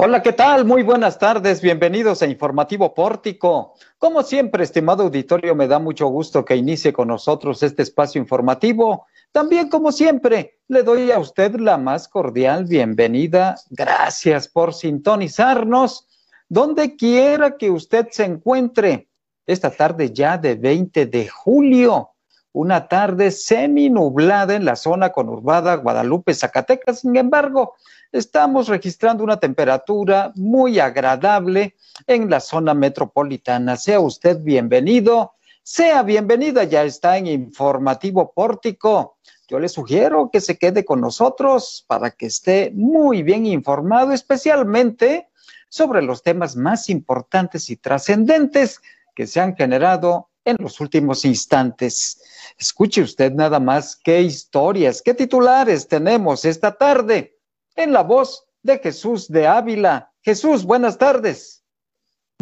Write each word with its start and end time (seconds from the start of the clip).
Hola, 0.00 0.22
¿qué 0.22 0.32
tal? 0.32 0.64
Muy 0.64 0.84
buenas 0.84 1.18
tardes, 1.18 1.60
bienvenidos 1.60 2.22
a 2.22 2.26
Informativo 2.26 2.94
Pórtico. 2.94 3.74
Como 3.98 4.22
siempre, 4.22 4.62
estimado 4.62 5.02
auditorio, 5.02 5.56
me 5.56 5.66
da 5.66 5.80
mucho 5.80 6.06
gusto 6.06 6.44
que 6.44 6.54
inicie 6.54 6.92
con 6.92 7.08
nosotros 7.08 7.64
este 7.64 7.82
espacio 7.82 8.20
informativo. 8.20 9.06
También, 9.32 9.68
como 9.68 9.90
siempre, 9.90 10.60
le 10.68 10.84
doy 10.84 11.10
a 11.10 11.18
usted 11.18 11.56
la 11.56 11.78
más 11.78 12.06
cordial 12.06 12.64
bienvenida. 12.66 13.56
Gracias 13.70 14.46
por 14.46 14.72
sintonizarnos 14.72 16.06
donde 16.48 16.94
quiera 16.94 17.56
que 17.56 17.68
usted 17.68 18.06
se 18.12 18.24
encuentre. 18.24 19.08
Esta 19.46 19.72
tarde 19.72 20.12
ya 20.12 20.38
de 20.38 20.54
20 20.54 21.06
de 21.06 21.26
julio, 21.26 22.10
una 22.58 22.88
tarde 22.88 23.30
semi 23.30 23.88
nublada 23.88 24.56
en 24.56 24.64
la 24.64 24.74
zona 24.74 25.10
conurbada 25.10 25.76
Guadalupe, 25.76 26.34
Zacatecas. 26.34 27.02
Sin 27.02 27.14
embargo, 27.14 27.76
estamos 28.10 28.66
registrando 28.66 29.22
una 29.22 29.38
temperatura 29.38 30.32
muy 30.34 30.80
agradable 30.80 31.76
en 32.08 32.28
la 32.28 32.40
zona 32.40 32.74
metropolitana. 32.74 33.76
Sea 33.76 34.00
usted 34.00 34.40
bienvenido, 34.42 35.34
sea 35.62 36.02
bienvenida, 36.02 36.64
ya 36.64 36.82
está 36.82 37.16
en 37.16 37.28
Informativo 37.28 38.32
Pórtico. 38.32 39.18
Yo 39.46 39.60
le 39.60 39.68
sugiero 39.68 40.28
que 40.28 40.40
se 40.40 40.58
quede 40.58 40.84
con 40.84 41.00
nosotros 41.00 41.84
para 41.86 42.10
que 42.10 42.26
esté 42.26 42.72
muy 42.74 43.22
bien 43.22 43.46
informado, 43.46 44.12
especialmente 44.12 45.28
sobre 45.68 46.02
los 46.02 46.24
temas 46.24 46.56
más 46.56 46.88
importantes 46.88 47.70
y 47.70 47.76
trascendentes 47.76 48.80
que 49.14 49.28
se 49.28 49.38
han 49.40 49.54
generado 49.54 50.28
en 50.48 50.56
los 50.60 50.80
últimos 50.80 51.24
instantes. 51.24 52.22
Escuche 52.58 53.02
usted 53.02 53.32
nada 53.32 53.60
más 53.60 54.00
qué 54.02 54.22
historias, 54.22 55.02
qué 55.02 55.12
titulares 55.12 55.86
tenemos 55.86 56.44
esta 56.44 56.72
tarde 56.72 57.36
en 57.76 57.92
la 57.92 58.02
voz 58.02 58.46
de 58.62 58.78
Jesús 58.78 59.28
de 59.28 59.46
Ávila. 59.46 60.10
Jesús, 60.22 60.64
buenas 60.64 60.96
tardes. 60.96 61.64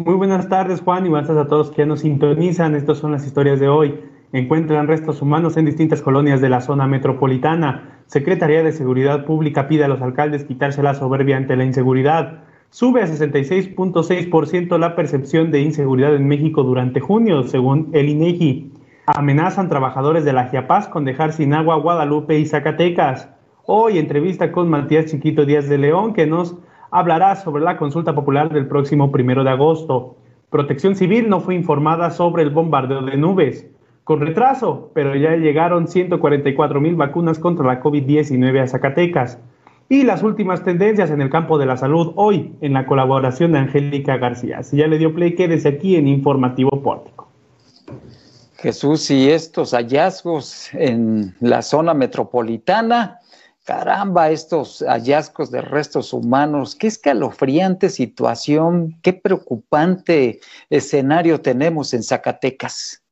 Muy 0.03 0.15
buenas 0.15 0.47
tardes, 0.47 0.81
Juan, 0.81 1.05
y 1.05 1.09
buenas 1.09 1.27
tardes 1.27 1.45
a 1.45 1.49
todos 1.49 1.71
que 1.71 1.85
nos 1.85 2.01
sintonizan. 2.01 2.75
Estas 2.75 2.99
son 2.99 3.11
las 3.11 3.25
historias 3.25 3.59
de 3.59 3.67
hoy. 3.67 3.99
Encuentran 4.31 4.87
restos 4.87 5.21
humanos 5.21 5.57
en 5.57 5.65
distintas 5.65 6.01
colonias 6.01 6.39
de 6.39 6.49
la 6.49 6.61
zona 6.61 6.87
metropolitana. 6.87 8.03
Secretaría 8.07 8.63
de 8.63 8.71
Seguridad 8.71 9.25
Pública 9.25 9.67
pide 9.67 9.83
a 9.83 9.87
los 9.87 10.01
alcaldes 10.01 10.45
quitarse 10.45 10.81
la 10.81 10.93
soberbia 10.93 11.35
ante 11.35 11.57
la 11.57 11.65
inseguridad. 11.65 12.43
Sube 12.69 13.01
a 13.01 13.07
66.6% 13.07 14.77
la 14.77 14.95
percepción 14.95 15.51
de 15.51 15.61
inseguridad 15.61 16.13
en 16.15 16.27
México 16.27 16.63
durante 16.63 16.99
junio, 16.99 17.43
según 17.43 17.89
el 17.93 18.09
INEGI. 18.09 18.73
Amenazan 19.07 19.69
trabajadores 19.69 20.25
de 20.25 20.33
la 20.33 20.49
Giapaz 20.49 20.89
con 20.89 21.05
dejar 21.05 21.31
sin 21.31 21.53
agua 21.53 21.77
Guadalupe 21.77 22.37
y 22.37 22.45
Zacatecas. 22.45 23.29
Hoy 23.65 23.97
entrevista 23.97 24.51
con 24.51 24.69
Matías 24.69 25.05
Chiquito 25.05 25.45
Díaz 25.45 25.69
de 25.69 25.77
León, 25.77 26.13
que 26.13 26.27
nos 26.27 26.57
hablará 26.91 27.37
sobre 27.37 27.63
la 27.63 27.77
consulta 27.77 28.13
popular 28.13 28.51
del 28.51 28.67
próximo 28.67 29.13
primero 29.13 29.45
de 29.45 29.51
agosto. 29.51 30.17
Protección 30.49 30.95
Civil 30.95 31.29
no 31.29 31.39
fue 31.39 31.55
informada 31.55 32.11
sobre 32.11 32.43
el 32.43 32.49
bombardeo 32.49 33.01
de 33.01 33.15
nubes. 33.15 33.65
Con 34.03 34.19
retraso, 34.19 34.91
pero 34.93 35.15
ya 35.15 35.37
llegaron 35.37 35.87
144 35.87 36.81
mil 36.81 36.95
vacunas 36.95 37.39
contra 37.39 37.65
la 37.65 37.81
COVID-19 37.81 38.61
a 38.61 38.67
Zacatecas. 38.67 39.39
Y 39.89 40.03
las 40.03 40.21
últimas 40.21 40.63
tendencias 40.63 41.11
en 41.11 41.21
el 41.21 41.29
campo 41.29 41.57
de 41.57 41.65
la 41.65 41.77
salud 41.77 42.11
hoy, 42.15 42.53
en 42.61 42.73
la 42.73 42.85
colaboración 42.85 43.53
de 43.53 43.59
Angélica 43.59 44.17
García. 44.17 44.61
Si 44.63 44.77
ya 44.77 44.87
le 44.87 44.97
dio 44.97 45.13
play, 45.13 45.35
quédese 45.35 45.69
aquí 45.69 45.95
en 45.95 46.07
Informativo 46.07 46.81
Pórtico. 46.83 47.29
Jesús, 48.57 49.09
y 49.11 49.29
estos 49.29 49.71
hallazgos 49.71 50.73
en 50.73 51.35
la 51.39 51.61
zona 51.61 51.93
metropolitana, 51.93 53.19
Caramba, 53.67 54.29
estos 54.31 54.81
hallazgos 54.87 55.51
de 55.51 55.61
restos 55.61 56.13
humanos, 56.13 56.73
qué 56.73 56.87
escalofriante 56.87 57.89
situación, 57.89 58.97
qué 59.01 59.11
preocupante 59.11 60.39
escenario 60.69 61.41
tenemos 61.41 61.93
en 61.93 62.01
Zacatecas. 62.01 63.03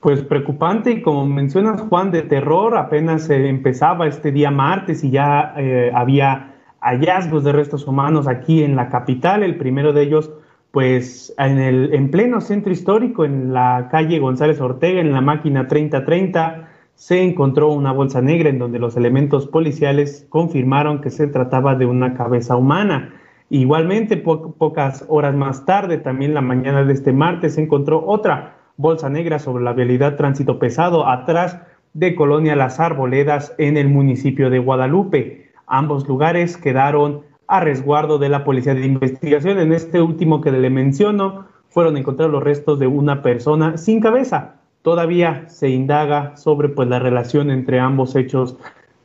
Pues 0.00 0.22
preocupante 0.22 0.92
y 0.92 1.02
como 1.02 1.26
mencionas 1.26 1.80
Juan, 1.80 2.12
de 2.12 2.22
terror, 2.22 2.76
apenas 2.76 3.28
empezaba 3.30 4.06
este 4.06 4.30
día 4.30 4.52
martes 4.52 5.02
y 5.02 5.10
ya 5.10 5.54
eh, 5.56 5.90
había 5.92 6.54
hallazgos 6.80 7.42
de 7.42 7.50
restos 7.50 7.84
humanos 7.84 8.28
aquí 8.28 8.62
en 8.62 8.76
la 8.76 8.90
capital, 8.90 9.42
el 9.42 9.58
primero 9.58 9.92
de 9.92 10.02
ellos 10.02 10.30
pues 10.70 11.34
en, 11.36 11.58
el, 11.58 11.92
en 11.94 12.12
pleno 12.12 12.40
centro 12.40 12.70
histórico, 12.70 13.24
en 13.24 13.52
la 13.52 13.88
calle 13.90 14.20
González 14.20 14.60
Ortega, 14.60 15.00
en 15.00 15.12
la 15.12 15.20
máquina 15.20 15.66
3030 15.66 16.68
se 16.94 17.22
encontró 17.22 17.72
una 17.72 17.90
bolsa 17.90 18.20
negra 18.20 18.50
en 18.50 18.60
donde 18.60 18.78
los 18.78 18.96
elementos 18.96 19.48
policiales 19.48 20.26
confirmaron 20.28 21.00
que 21.00 21.10
se 21.10 21.26
trataba 21.26 21.74
de 21.74 21.86
una 21.86 22.14
cabeza 22.14 22.54
humana. 22.54 23.14
Igualmente, 23.50 24.16
pocas 24.16 25.04
horas 25.08 25.34
más 25.34 25.64
tarde, 25.64 25.98
también 25.98 26.34
la 26.34 26.40
mañana 26.40 26.84
de 26.84 26.92
este 26.92 27.12
martes, 27.12 27.54
se 27.54 27.62
encontró 27.62 28.04
otra 28.06 28.57
bolsa 28.78 29.10
negra 29.10 29.40
sobre 29.40 29.64
la 29.64 29.72
vialidad 29.72 30.14
tránsito 30.16 30.60
pesado 30.60 31.06
atrás 31.08 31.60
de 31.94 32.14
Colonia 32.14 32.54
Las 32.54 32.78
Arboledas 32.78 33.52
en 33.58 33.76
el 33.76 33.88
municipio 33.88 34.50
de 34.50 34.60
Guadalupe. 34.60 35.50
Ambos 35.66 36.06
lugares 36.06 36.56
quedaron 36.56 37.22
a 37.48 37.58
resguardo 37.58 38.18
de 38.18 38.28
la 38.28 38.44
Policía 38.44 38.74
de 38.74 38.86
Investigación. 38.86 39.58
En 39.58 39.72
este 39.72 40.00
último 40.00 40.40
que 40.40 40.52
le 40.52 40.70
menciono, 40.70 41.46
fueron 41.70 41.96
encontrados 41.96 42.32
los 42.32 42.44
restos 42.44 42.78
de 42.78 42.86
una 42.86 43.20
persona 43.20 43.76
sin 43.76 44.00
cabeza, 44.00 44.54
todavía 44.82 45.48
se 45.48 45.70
indaga 45.70 46.36
sobre 46.36 46.68
pues, 46.68 46.88
la 46.88 47.00
relación 47.00 47.50
entre 47.50 47.80
ambos 47.80 48.14
hechos 48.14 48.56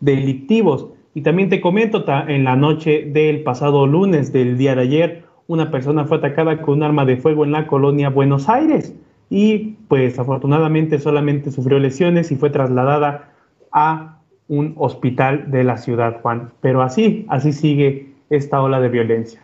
delictivos. 0.02 0.88
Y 1.16 1.22
también 1.22 1.50
te 1.50 1.62
comento, 1.62 2.06
en 2.28 2.44
la 2.44 2.56
noche 2.56 3.10
del 3.12 3.42
pasado 3.42 3.88
lunes 3.88 4.32
del 4.32 4.56
día 4.56 4.76
de 4.76 4.82
ayer, 4.82 5.24
una 5.48 5.72
persona 5.72 6.06
fue 6.06 6.18
atacada 6.18 6.62
con 6.62 6.76
un 6.76 6.84
arma 6.84 7.06
de 7.06 7.18
fuego 7.18 7.44
en 7.44 7.52
la 7.52 7.66
colonia 7.66 8.10
Buenos 8.10 8.50
Aires 8.50 8.96
y 9.36 9.80
pues 9.88 10.20
afortunadamente 10.20 11.00
solamente 11.00 11.52
sufrió 11.52 11.80
lesiones 11.80 12.32
y 12.32 12.36
fue 12.36 12.52
trasladada 12.52 13.34
a 13.72 14.22
un 14.48 14.76
hospital 14.78 15.50
de 15.50 15.64
la 15.64 15.78
ciudad, 15.78 16.22
Juan. 16.22 16.54
Pero 16.62 16.84
así, 16.84 17.26
así 17.30 17.52
sigue 17.52 18.14
esta 18.30 18.62
ola 18.62 18.80
de 18.80 18.90
violencia. 18.90 19.44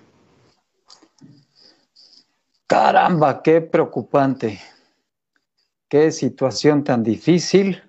Caramba, 2.68 3.42
qué 3.42 3.62
preocupante. 3.62 4.60
Qué 5.88 6.12
situación 6.12 6.84
tan 6.84 7.02
difícil, 7.02 7.82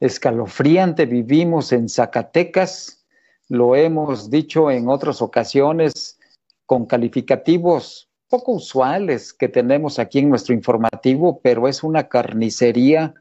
escalofriante 0.00 1.06
vivimos 1.06 1.70
en 1.70 1.88
Zacatecas, 1.88 3.06
lo 3.48 3.76
hemos 3.76 4.30
dicho 4.30 4.68
en 4.68 4.88
otras 4.88 5.22
ocasiones 5.22 6.18
con 6.66 6.86
calificativos 6.86 8.09
poco 8.30 8.52
usuales 8.52 9.34
que 9.34 9.48
tenemos 9.48 9.98
aquí 9.98 10.20
en 10.20 10.30
nuestro 10.30 10.54
informativo, 10.54 11.40
pero 11.42 11.68
es 11.68 11.82
una 11.82 12.08
carnicería, 12.08 13.12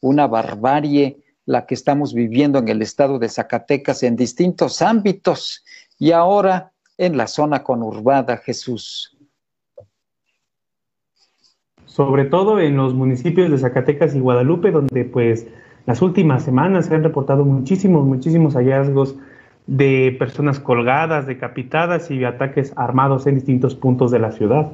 una 0.00 0.28
barbarie 0.28 1.16
la 1.46 1.64
que 1.64 1.74
estamos 1.74 2.12
viviendo 2.12 2.58
en 2.58 2.68
el 2.68 2.82
estado 2.82 3.18
de 3.18 3.30
Zacatecas 3.30 4.02
en 4.02 4.14
distintos 4.14 4.82
ámbitos 4.82 5.64
y 5.98 6.12
ahora 6.12 6.72
en 6.98 7.16
la 7.16 7.26
zona 7.26 7.64
conurbada, 7.64 8.36
Jesús. 8.36 9.16
Sobre 11.86 12.26
todo 12.26 12.60
en 12.60 12.76
los 12.76 12.92
municipios 12.92 13.50
de 13.50 13.58
Zacatecas 13.58 14.14
y 14.14 14.20
Guadalupe, 14.20 14.70
donde 14.70 15.06
pues 15.06 15.46
las 15.86 16.02
últimas 16.02 16.44
semanas 16.44 16.86
se 16.86 16.94
han 16.94 17.02
reportado 17.02 17.46
muchísimos, 17.46 18.04
muchísimos 18.04 18.54
hallazgos 18.54 19.16
de 19.68 20.16
personas 20.18 20.58
colgadas, 20.58 21.26
decapitadas 21.26 22.10
y 22.10 22.24
ataques 22.24 22.72
armados 22.74 23.26
en 23.26 23.34
distintos 23.34 23.74
puntos 23.74 24.10
de 24.10 24.18
la 24.18 24.32
ciudad. 24.32 24.72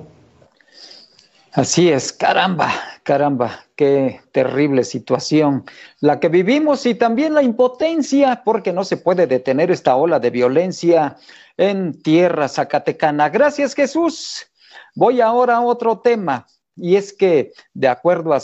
Así 1.52 1.88
es, 1.90 2.12
caramba, 2.12 2.72
caramba, 3.02 3.64
qué 3.74 4.20
terrible 4.30 4.84
situación 4.84 5.64
la 6.00 6.20
que 6.20 6.28
vivimos 6.28 6.86
y 6.86 6.94
también 6.94 7.34
la 7.34 7.42
impotencia, 7.42 8.42
porque 8.44 8.72
no 8.72 8.84
se 8.84 8.96
puede 8.96 9.26
detener 9.26 9.72
esta 9.72 9.96
ola 9.96 10.20
de 10.20 10.30
violencia 10.30 11.16
en 11.56 12.00
tierra 12.00 12.46
zacatecana. 12.46 13.28
Gracias, 13.30 13.74
Jesús. 13.74 14.46
Voy 14.94 15.20
ahora 15.20 15.56
a 15.56 15.60
otro 15.60 15.98
tema 15.98 16.46
y 16.76 16.94
es 16.94 17.12
que, 17.12 17.52
de 17.72 17.88
acuerdo 17.88 18.32
a 18.32 18.40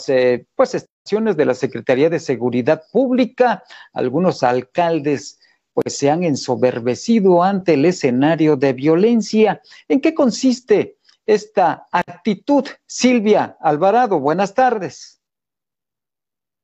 pues, 0.55 0.75
estaciones 0.75 1.37
de 1.37 1.45
la 1.45 1.53
Secretaría 1.53 2.09
de 2.09 2.19
Seguridad 2.19 2.83
Pública, 2.91 3.63
algunos 3.93 4.43
alcaldes 4.43 5.39
pues 5.73 5.97
se 5.97 6.09
han 6.09 6.23
ensoberbecido 6.23 7.43
ante 7.43 7.75
el 7.75 7.85
escenario 7.85 8.55
de 8.55 8.73
violencia. 8.73 9.61
¿En 9.87 10.01
qué 10.01 10.13
consiste 10.13 10.97
esta 11.25 11.87
actitud? 11.91 12.65
Silvia 12.85 13.57
Alvarado, 13.59 14.19
buenas 14.19 14.53
tardes. 14.53 15.21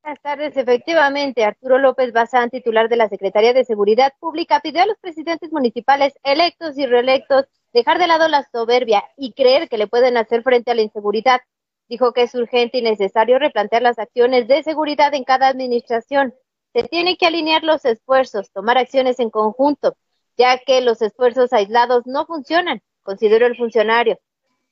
Buenas 0.04 0.22
tardes. 0.22 0.56
Efectivamente, 0.56 1.44
Arturo 1.44 1.78
López 1.80 2.14
Bazán, 2.14 2.50
titular 2.50 2.88
de 2.88 2.96
la 2.96 3.10
Secretaría 3.10 3.54
de 3.54 3.66
Seguridad 3.66 4.14
Pública, 4.20 4.62
pidió 4.62 4.84
a 4.84 4.86
los 4.86 4.98
presidentes 5.00 5.52
municipales 5.52 6.14
electos 6.24 6.78
y 6.78 6.86
reelectos 6.86 7.46
dejar 7.74 8.00
de 8.00 8.08
lado 8.08 8.28
la 8.30 8.48
soberbia 8.52 9.04
y 9.18 9.34
creer 9.34 9.68
que 9.68 9.78
le 9.78 9.88
pueden 9.88 10.16
hacer 10.16 10.44
frente 10.44 10.72
a 10.72 10.76
la 10.76 10.82
inseguridad 10.82 11.42
Dijo 11.90 12.12
que 12.12 12.24
es 12.24 12.36
urgente 12.36 12.80
y 12.80 12.82
necesario 12.82 13.40
replantear 13.40 13.82
las 13.82 13.98
acciones 13.98 14.48
de 14.48 14.62
seguridad 14.62 15.14
en 15.14 15.24
cada 15.24 15.48
administración. 15.48 16.34
Se 16.78 16.84
tienen 16.84 17.16
que 17.16 17.26
alinear 17.26 17.64
los 17.64 17.86
esfuerzos, 17.86 18.52
tomar 18.52 18.78
acciones 18.78 19.20
en 19.20 19.32
conjunto. 19.32 19.98
ya 20.38 20.60
que 20.60 20.82
los 20.82 21.02
esfuerzos 21.02 21.52
aislados 21.52 22.06
no 22.06 22.28
funcionan, 22.28 22.84
consideró 23.02 23.48
el 23.48 23.58
funcionario. 23.58 24.20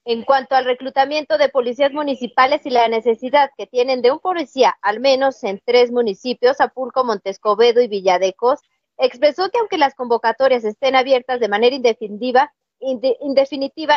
En 0.03 0.21
cuanto 0.21 0.53
al 0.53 0.65
reclutamiento 0.65 1.39
de 1.39 1.49
policías 1.49 1.91
municipales 1.91 2.63
y 2.67 2.69
la 2.69 2.87
necesidad 2.87 3.49
que 3.57 3.65
tienen 3.65 4.03
de 4.03 4.11
un 4.11 4.19
policía, 4.19 4.77
al 4.83 4.99
menos 4.99 5.43
en 5.43 5.59
tres 5.65 5.91
municipios, 5.91 6.61
Apulco, 6.61 7.03
Montescobedo 7.03 7.81
y 7.81 7.87
Villadecos, 7.87 8.59
expresó 8.99 9.49
que 9.49 9.57
aunque 9.57 9.79
las 9.79 9.95
convocatorias 9.95 10.63
estén 10.63 10.95
abiertas 10.95 11.39
de 11.39 11.47
manera 11.47 11.75
indefinitiva, 11.75 12.53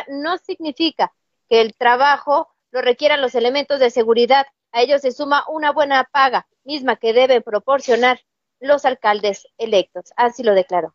no 0.08 0.38
significa 0.38 1.12
que 1.50 1.60
el 1.60 1.74
trabajo 1.74 2.48
lo 2.70 2.80
requieran 2.80 3.20
los 3.20 3.34
elementos 3.34 3.78
de 3.80 3.90
seguridad. 3.90 4.46
A 4.72 4.80
ello 4.80 4.98
se 4.98 5.12
suma 5.12 5.44
una 5.48 5.72
buena 5.72 6.08
paga, 6.10 6.46
misma 6.68 6.96
que 6.96 7.14
deben 7.14 7.42
proporcionar 7.42 8.20
los 8.60 8.84
alcaldes 8.84 9.48
electos. 9.56 10.12
Así 10.16 10.42
lo 10.42 10.54
declaró. 10.54 10.94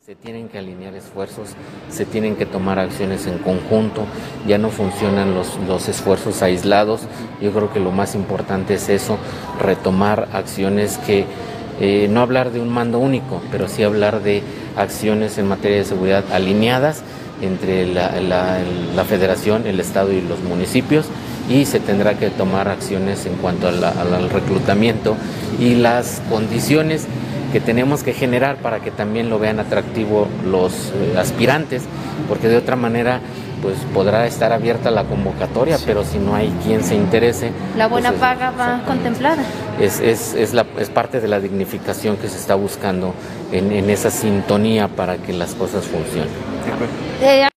Se 0.00 0.14
tienen 0.14 0.48
que 0.48 0.58
alinear 0.58 0.94
esfuerzos, 0.94 1.50
se 1.88 2.04
tienen 2.04 2.36
que 2.36 2.46
tomar 2.46 2.78
acciones 2.78 3.26
en 3.26 3.38
conjunto, 3.38 4.06
ya 4.46 4.58
no 4.58 4.68
funcionan 4.70 5.34
los, 5.34 5.56
los, 5.60 5.88
esfuerzos 5.88 6.42
aislados. 6.42 7.02
Yo 7.40 7.52
creo 7.52 7.72
que 7.72 7.80
lo 7.80 7.90
más 7.90 8.14
importante 8.14 8.74
es 8.74 8.88
eso, 8.88 9.18
retomar 9.58 10.28
acciones 10.32 10.98
que, 10.98 11.24
eh, 11.80 12.06
no 12.08 12.20
hablar 12.20 12.50
de 12.50 12.60
un 12.60 12.68
mando 12.68 12.98
único, 12.98 13.42
pero 13.50 13.68
sí 13.68 13.82
hablar 13.82 14.22
de 14.22 14.42
acciones 14.76 15.38
en 15.38 15.48
materia 15.48 15.78
de 15.78 15.84
seguridad 15.84 16.24
alineadas 16.32 17.02
entre 17.40 17.86
la, 17.86 18.20
la, 18.20 19.04
federación, 19.04 19.66
el 19.66 19.80
Estado 19.80 20.12
y 20.12 20.20
los 20.20 20.40
municipios 20.40 21.06
y 21.48 21.66
se 21.66 21.80
tendrá 21.80 22.14
que 22.14 22.30
tomar 22.30 22.68
acciones 22.68 23.26
en 23.26 23.34
cuanto 23.34 23.68
al 23.68 24.30
reclutamiento 24.30 25.16
y 25.60 25.74
las 25.74 26.22
condiciones 26.30 27.06
que 27.54 27.60
tenemos 27.60 28.02
que 28.02 28.12
generar 28.12 28.56
para 28.56 28.80
que 28.80 28.90
también 28.90 29.30
lo 29.30 29.38
vean 29.38 29.60
atractivo 29.60 30.26
los 30.44 30.72
eh, 30.72 31.14
aspirantes, 31.16 31.84
porque 32.28 32.48
de 32.48 32.56
otra 32.56 32.74
manera 32.74 33.20
pues 33.64 33.78
podrá 33.94 34.26
estar 34.26 34.52
abierta 34.52 34.90
la 34.90 35.04
convocatoria, 35.04 35.78
pero 35.86 36.04
si 36.04 36.18
no 36.18 36.34
hay 36.34 36.50
quien 36.62 36.84
se 36.84 36.94
interese. 36.94 37.50
La 37.78 37.88
buena 37.88 38.10
pues, 38.10 38.20
paga 38.20 38.50
va 38.50 38.82
contemplada. 38.84 39.42
Es, 39.80 40.00
es, 40.00 40.34
es, 40.34 40.52
la, 40.52 40.66
es 40.78 40.90
parte 40.90 41.18
de 41.18 41.28
la 41.28 41.40
dignificación 41.40 42.18
que 42.18 42.28
se 42.28 42.36
está 42.36 42.56
buscando 42.56 43.14
en, 43.52 43.72
en 43.72 43.88
esa 43.88 44.10
sintonía 44.10 44.88
para 44.88 45.16
que 45.16 45.32
las 45.32 45.54
cosas 45.54 45.86
funcionen. 45.86 46.28
Eh, 47.22 47.48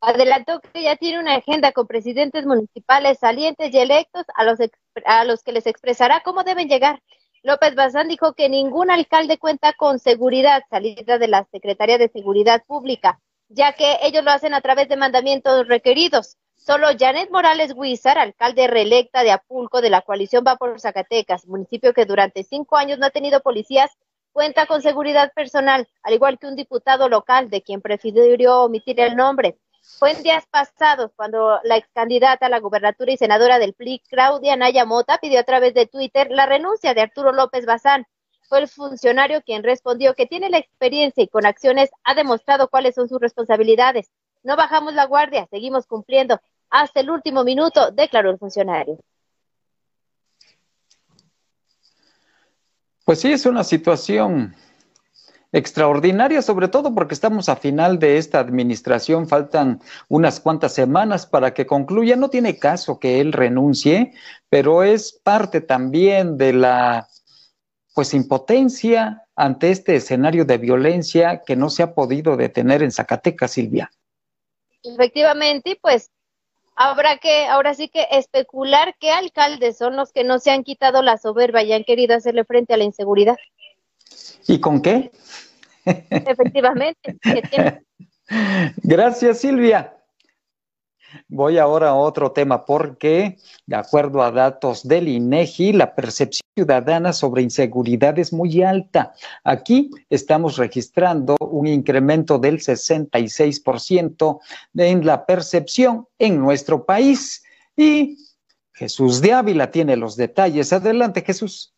adelantó 0.00 0.60
que 0.72 0.84
ya 0.84 0.94
tiene 0.94 1.18
una 1.18 1.34
agenda 1.34 1.72
con 1.72 1.88
presidentes 1.88 2.46
municipales 2.46 3.18
salientes 3.18 3.74
y 3.74 3.78
electos 3.78 4.22
a 4.36 4.44
los, 4.44 4.60
a 5.06 5.24
los 5.24 5.42
que 5.42 5.50
les 5.50 5.66
expresará 5.66 6.22
cómo 6.24 6.44
deben 6.44 6.68
llegar. 6.68 7.02
López 7.42 7.74
Bazán 7.74 8.06
dijo 8.06 8.34
que 8.34 8.48
ningún 8.48 8.92
alcalde 8.92 9.38
cuenta 9.38 9.72
con 9.72 9.98
seguridad 9.98 10.62
salida 10.70 11.18
de 11.18 11.26
la 11.26 11.48
Secretaría 11.50 11.98
de 11.98 12.08
Seguridad 12.08 12.62
Pública, 12.64 13.18
ya 13.48 13.72
que 13.72 13.98
ellos 14.02 14.24
lo 14.24 14.30
hacen 14.30 14.54
a 14.54 14.60
través 14.60 14.88
de 14.88 14.96
mandamientos 14.96 15.66
requeridos. 15.68 16.36
Solo 16.54 16.88
Janet 16.98 17.30
Morales 17.30 17.72
Huizar, 17.74 18.18
alcalde 18.18 18.66
reelecta 18.66 19.22
de 19.22 19.30
Apulco 19.30 19.80
de 19.80 19.90
la 19.90 20.02
coalición 20.02 20.44
Va 20.46 20.56
por 20.56 20.78
Zacatecas, 20.80 21.46
municipio 21.46 21.94
que 21.94 22.04
durante 22.04 22.44
cinco 22.44 22.76
años 22.76 22.98
no 22.98 23.06
ha 23.06 23.10
tenido 23.10 23.40
policías, 23.40 23.90
cuenta 24.32 24.66
con 24.66 24.82
seguridad 24.82 25.32
personal, 25.32 25.88
al 26.02 26.14
igual 26.14 26.38
que 26.38 26.46
un 26.46 26.56
diputado 26.56 27.08
local 27.08 27.48
de 27.48 27.62
quien 27.62 27.80
prefirió 27.80 28.64
omitir 28.64 29.00
el 29.00 29.16
nombre. 29.16 29.58
Fue 29.98 30.10
en 30.10 30.22
días 30.22 30.44
pasados 30.50 31.10
cuando 31.16 31.60
la 31.64 31.76
ex 31.78 31.88
candidata 31.94 32.46
a 32.46 32.50
la 32.50 32.60
gubernatura 32.60 33.12
y 33.12 33.16
senadora 33.16 33.58
del 33.58 33.72
PLI, 33.72 34.00
Claudia 34.08 34.54
Naya 34.54 34.84
Mota, 34.84 35.18
pidió 35.18 35.40
a 35.40 35.44
través 35.44 35.72
de 35.72 35.86
Twitter 35.86 36.28
la 36.30 36.44
renuncia 36.44 36.92
de 36.92 37.00
Arturo 37.00 37.32
López 37.32 37.64
Bazán. 37.64 38.06
Fue 38.48 38.60
el 38.60 38.68
funcionario 38.68 39.42
quien 39.42 39.62
respondió 39.62 40.14
que 40.14 40.26
tiene 40.26 40.48
la 40.48 40.58
experiencia 40.58 41.22
y 41.22 41.28
con 41.28 41.44
acciones 41.44 41.90
ha 42.04 42.14
demostrado 42.14 42.68
cuáles 42.68 42.94
son 42.94 43.08
sus 43.08 43.20
responsabilidades. 43.20 44.10
No 44.42 44.56
bajamos 44.56 44.94
la 44.94 45.04
guardia, 45.04 45.46
seguimos 45.50 45.86
cumpliendo 45.86 46.40
hasta 46.70 47.00
el 47.00 47.10
último 47.10 47.44
minuto, 47.44 47.90
declaró 47.90 48.30
el 48.30 48.38
funcionario. 48.38 48.98
Pues 53.04 53.20
sí, 53.20 53.32
es 53.32 53.44
una 53.46 53.64
situación 53.64 54.54
extraordinaria, 55.52 56.42
sobre 56.42 56.68
todo 56.68 56.94
porque 56.94 57.14
estamos 57.14 57.48
a 57.48 57.56
final 57.56 57.98
de 57.98 58.18
esta 58.18 58.38
administración, 58.38 59.28
faltan 59.28 59.80
unas 60.08 60.40
cuantas 60.40 60.74
semanas 60.74 61.26
para 61.26 61.52
que 61.52 61.66
concluya. 61.66 62.16
No 62.16 62.30
tiene 62.30 62.58
caso 62.58 62.98
que 62.98 63.20
él 63.20 63.32
renuncie, 63.32 64.12
pero 64.48 64.82
es 64.82 65.12
parte 65.12 65.60
también 65.60 66.36
de 66.36 66.52
la 66.52 67.08
pues 67.98 68.14
impotencia 68.14 69.24
ante 69.34 69.72
este 69.72 69.96
escenario 69.96 70.44
de 70.44 70.56
violencia 70.56 71.42
que 71.44 71.56
no 71.56 71.68
se 71.68 71.82
ha 71.82 71.96
podido 71.96 72.36
detener 72.36 72.84
en 72.84 72.92
Zacatecas, 72.92 73.50
Silvia. 73.50 73.90
Efectivamente, 74.84 75.76
pues 75.82 76.12
habrá 76.76 77.18
que, 77.18 77.46
ahora 77.46 77.74
sí 77.74 77.88
que 77.88 78.06
especular 78.12 78.94
qué 79.00 79.10
alcaldes 79.10 79.78
son 79.78 79.96
los 79.96 80.12
que 80.12 80.22
no 80.22 80.38
se 80.38 80.52
han 80.52 80.62
quitado 80.62 81.02
la 81.02 81.18
soberba 81.18 81.64
y 81.64 81.72
han 81.72 81.82
querido 81.82 82.14
hacerle 82.14 82.44
frente 82.44 82.72
a 82.72 82.76
la 82.76 82.84
inseguridad. 82.84 83.36
¿Y 84.46 84.60
con 84.60 84.80
qué? 84.80 85.10
Efectivamente. 85.84 87.18
Gracias, 88.84 89.40
Silvia. 89.40 89.97
Voy 91.28 91.58
ahora 91.58 91.90
a 91.90 91.94
otro 91.94 92.32
tema 92.32 92.64
porque, 92.64 93.36
de 93.66 93.76
acuerdo 93.76 94.22
a 94.22 94.30
datos 94.30 94.86
del 94.86 95.08
INEGI, 95.08 95.72
la 95.72 95.94
percepción 95.94 96.42
ciudadana 96.54 97.12
sobre 97.12 97.42
inseguridad 97.42 98.18
es 98.18 98.32
muy 98.32 98.62
alta. 98.62 99.12
Aquí 99.44 99.90
estamos 100.10 100.56
registrando 100.56 101.36
un 101.40 101.66
incremento 101.66 102.38
del 102.38 102.58
66% 102.58 104.38
en 104.74 105.06
la 105.06 105.24
percepción 105.24 106.06
en 106.18 106.38
nuestro 106.40 106.84
país. 106.84 107.42
Y 107.76 108.18
Jesús 108.72 109.20
de 109.20 109.32
Ávila 109.32 109.70
tiene 109.70 109.96
los 109.96 110.16
detalles. 110.16 110.72
Adelante, 110.72 111.22
Jesús. 111.22 111.74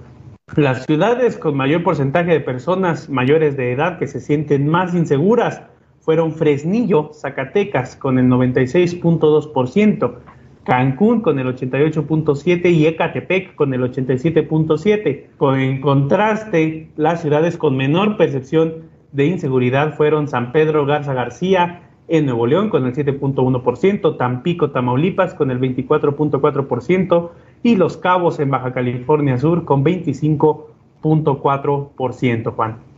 Las 0.56 0.86
ciudades 0.86 1.38
con 1.38 1.58
mayor 1.58 1.84
porcentaje 1.84 2.32
de 2.32 2.40
personas 2.42 3.10
mayores 3.10 3.58
de 3.58 3.72
edad 3.72 3.98
que 3.98 4.08
se 4.08 4.20
sienten 4.20 4.68
más 4.68 4.94
inseguras 4.94 5.64
fueron 6.02 6.34
Fresnillo, 6.34 7.10
Zacatecas 7.14 7.96
con 7.96 8.20
el 8.20 8.28
96.2%, 8.28 10.16
Cancún 10.64 11.22
con 11.22 11.40
el 11.40 11.48
88.7% 11.48 12.72
y 12.72 12.88
Ecatepec 12.88 13.56
con 13.56 13.74
el 13.74 13.82
87.7%. 13.82 15.60
En 15.60 15.82
contraste, 15.82 16.88
las 16.96 17.22
ciudades 17.22 17.58
con 17.58 17.76
menor 17.76 18.16
percepción 18.18 18.84
de 19.12 19.26
inseguridad 19.26 19.96
fueron 19.96 20.28
San 20.28 20.52
Pedro 20.52 20.86
Garza 20.86 21.14
García 21.14 21.82
en 22.08 22.26
Nuevo 22.26 22.48
León 22.48 22.70
con 22.70 22.86
el 22.86 22.94
7.1%, 22.94 24.18
Tampico, 24.18 24.72
Tamaulipas 24.72 25.34
con 25.34 25.52
el 25.52 25.60
24.4%, 25.60 27.30
y 27.64 27.76
Los 27.76 27.98
Cabos 27.98 28.40
en 28.40 28.52
Baja 28.52 28.72
California 28.74 29.38
Sur 29.38 29.66
con 29.66 29.84
25.4%, 29.84 32.56
Juan. 32.56 32.93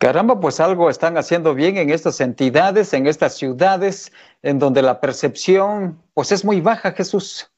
Caramba, 0.00 0.40
pues 0.40 0.60
algo 0.60 0.88
están 0.88 1.18
haciendo 1.18 1.54
bien 1.54 1.76
en 1.76 1.90
estas 1.90 2.22
entidades, 2.22 2.94
en 2.94 3.06
estas 3.06 3.36
ciudades, 3.36 4.10
en 4.42 4.58
donde 4.58 4.80
la 4.80 4.98
percepción 4.98 5.98
pues 6.14 6.32
es 6.32 6.42
muy 6.42 6.62
baja, 6.62 6.92
Jesús. 6.92 7.50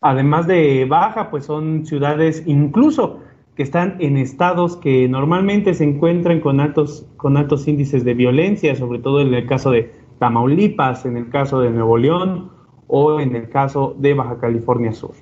Además 0.00 0.46
de 0.46 0.86
baja, 0.88 1.30
pues 1.30 1.44
son 1.44 1.84
ciudades 1.84 2.42
incluso 2.46 3.20
que 3.54 3.64
están 3.64 3.98
en 4.00 4.16
estados 4.16 4.78
que 4.78 5.08
normalmente 5.08 5.74
se 5.74 5.84
encuentran 5.84 6.40
con 6.40 6.60
altos, 6.60 7.04
con 7.18 7.36
altos 7.36 7.68
índices 7.68 8.02
de 8.02 8.14
violencia, 8.14 8.74
sobre 8.74 9.00
todo 9.00 9.20
en 9.20 9.34
el 9.34 9.46
caso 9.46 9.70
de 9.70 9.92
Tamaulipas, 10.18 11.04
en 11.04 11.18
el 11.18 11.28
caso 11.28 11.60
de 11.60 11.68
Nuevo 11.68 11.98
León 11.98 12.50
o 12.86 13.20
en 13.20 13.36
el 13.36 13.50
caso 13.50 13.94
de 13.98 14.14
Baja 14.14 14.40
California 14.40 14.94
Sur. 14.94 15.12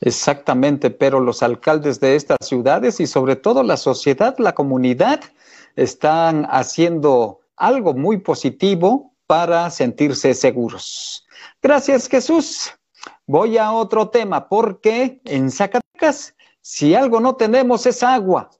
Exactamente, 0.00 0.90
pero 0.90 1.18
los 1.18 1.42
alcaldes 1.42 1.98
de 1.98 2.14
estas 2.14 2.38
ciudades 2.42 3.00
y 3.00 3.08
sobre 3.08 3.34
todo 3.34 3.64
la 3.64 3.76
sociedad, 3.76 4.36
la 4.38 4.54
comunidad, 4.54 5.22
están 5.76 6.46
haciendo 6.50 7.40
algo 7.56 7.94
muy 7.94 8.18
positivo 8.18 9.14
para 9.26 9.70
sentirse 9.70 10.34
seguros. 10.34 11.26
Gracias 11.62 12.08
Jesús. 12.08 12.72
Voy 13.26 13.58
a 13.58 13.72
otro 13.72 14.08
tema 14.08 14.48
porque 14.48 15.20
en 15.24 15.50
Zacatecas 15.50 16.34
si 16.60 16.94
algo 16.94 17.20
no 17.20 17.34
tenemos 17.36 17.86
es 17.86 18.02
agua 18.02 18.50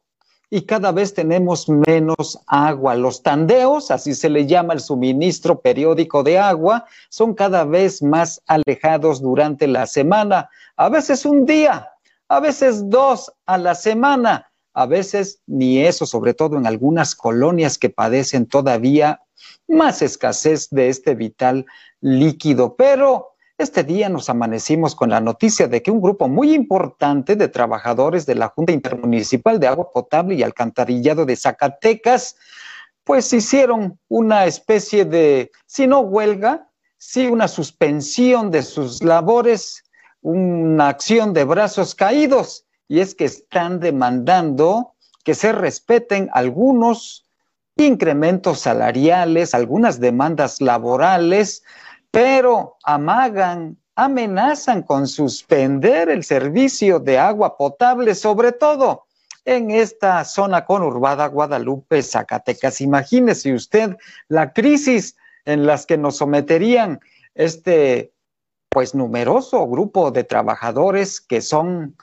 y 0.50 0.62
cada 0.62 0.92
vez 0.92 1.12
tenemos 1.12 1.68
menos 1.68 2.38
agua. 2.46 2.94
Los 2.94 3.22
tandeos, 3.22 3.90
así 3.90 4.14
se 4.14 4.30
le 4.30 4.46
llama 4.46 4.74
el 4.74 4.80
suministro 4.80 5.60
periódico 5.60 6.22
de 6.22 6.38
agua, 6.38 6.86
son 7.10 7.34
cada 7.34 7.64
vez 7.64 8.02
más 8.02 8.40
alejados 8.46 9.20
durante 9.20 9.66
la 9.66 9.86
semana, 9.86 10.48
a 10.76 10.88
veces 10.88 11.26
un 11.26 11.44
día, 11.44 11.90
a 12.28 12.40
veces 12.40 12.88
dos 12.88 13.32
a 13.46 13.58
la 13.58 13.74
semana, 13.74 14.47
a 14.78 14.86
veces 14.86 15.40
ni 15.48 15.80
eso, 15.80 16.06
sobre 16.06 16.34
todo 16.34 16.56
en 16.56 16.64
algunas 16.64 17.16
colonias 17.16 17.78
que 17.78 17.90
padecen 17.90 18.46
todavía 18.46 19.22
más 19.66 20.02
escasez 20.02 20.70
de 20.70 20.88
este 20.88 21.16
vital 21.16 21.66
líquido. 22.00 22.76
Pero 22.76 23.32
este 23.58 23.82
día 23.82 24.08
nos 24.08 24.30
amanecimos 24.30 24.94
con 24.94 25.10
la 25.10 25.20
noticia 25.20 25.66
de 25.66 25.82
que 25.82 25.90
un 25.90 26.00
grupo 26.00 26.28
muy 26.28 26.54
importante 26.54 27.34
de 27.34 27.48
trabajadores 27.48 28.24
de 28.24 28.36
la 28.36 28.50
Junta 28.50 28.70
Intermunicipal 28.70 29.58
de 29.58 29.66
Agua 29.66 29.90
Potable 29.90 30.36
y 30.36 30.44
Alcantarillado 30.44 31.26
de 31.26 31.34
Zacatecas, 31.34 32.36
pues 33.02 33.32
hicieron 33.32 33.98
una 34.06 34.46
especie 34.46 35.04
de, 35.04 35.50
si 35.66 35.88
no 35.88 36.02
huelga, 36.02 36.70
sí 36.98 37.26
una 37.26 37.48
suspensión 37.48 38.52
de 38.52 38.62
sus 38.62 39.02
labores, 39.02 39.82
una 40.20 40.88
acción 40.88 41.32
de 41.32 41.42
brazos 41.42 41.96
caídos, 41.96 42.67
y 42.88 43.00
es 43.00 43.14
que 43.14 43.26
están 43.26 43.80
demandando 43.80 44.94
que 45.22 45.34
se 45.34 45.52
respeten 45.52 46.30
algunos 46.32 47.26
incrementos 47.76 48.60
salariales, 48.60 49.54
algunas 49.54 50.00
demandas 50.00 50.60
laborales, 50.60 51.62
pero 52.10 52.76
amagan, 52.82 53.76
amenazan 53.94 54.82
con 54.82 55.06
suspender 55.06 56.08
el 56.08 56.24
servicio 56.24 56.98
de 56.98 57.18
agua 57.18 57.56
potable, 57.56 58.14
sobre 58.14 58.52
todo 58.52 59.04
en 59.44 59.70
esta 59.70 60.24
zona 60.24 60.64
conurbada 60.64 61.26
Guadalupe, 61.26 62.02
Zacatecas. 62.02 62.80
Imagínese 62.80 63.54
usted 63.54 63.96
la 64.28 64.52
crisis 64.52 65.16
en 65.44 65.66
las 65.66 65.86
que 65.86 65.96
nos 65.96 66.16
someterían 66.16 67.00
este 67.34 68.12
pues 68.70 68.94
numeroso 68.94 69.66
grupo 69.66 70.10
de 70.10 70.24
trabajadores 70.24 71.20
que 71.20 71.40
son 71.40 71.96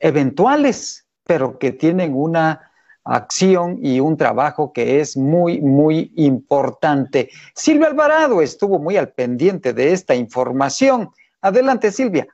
eventuales, 0.00 1.06
pero 1.24 1.58
que 1.58 1.72
tienen 1.72 2.14
una 2.14 2.70
acción 3.04 3.78
y 3.82 4.00
un 4.00 4.16
trabajo 4.16 4.72
que 4.72 5.00
es 5.00 5.16
muy, 5.16 5.60
muy 5.60 6.12
importante. 6.16 7.30
Silvia 7.54 7.88
Alvarado 7.88 8.40
estuvo 8.40 8.78
muy 8.78 8.96
al 8.96 9.12
pendiente 9.12 9.72
de 9.72 9.92
esta 9.92 10.14
información. 10.14 11.10
Adelante, 11.40 11.92
Silvia. 11.92 12.26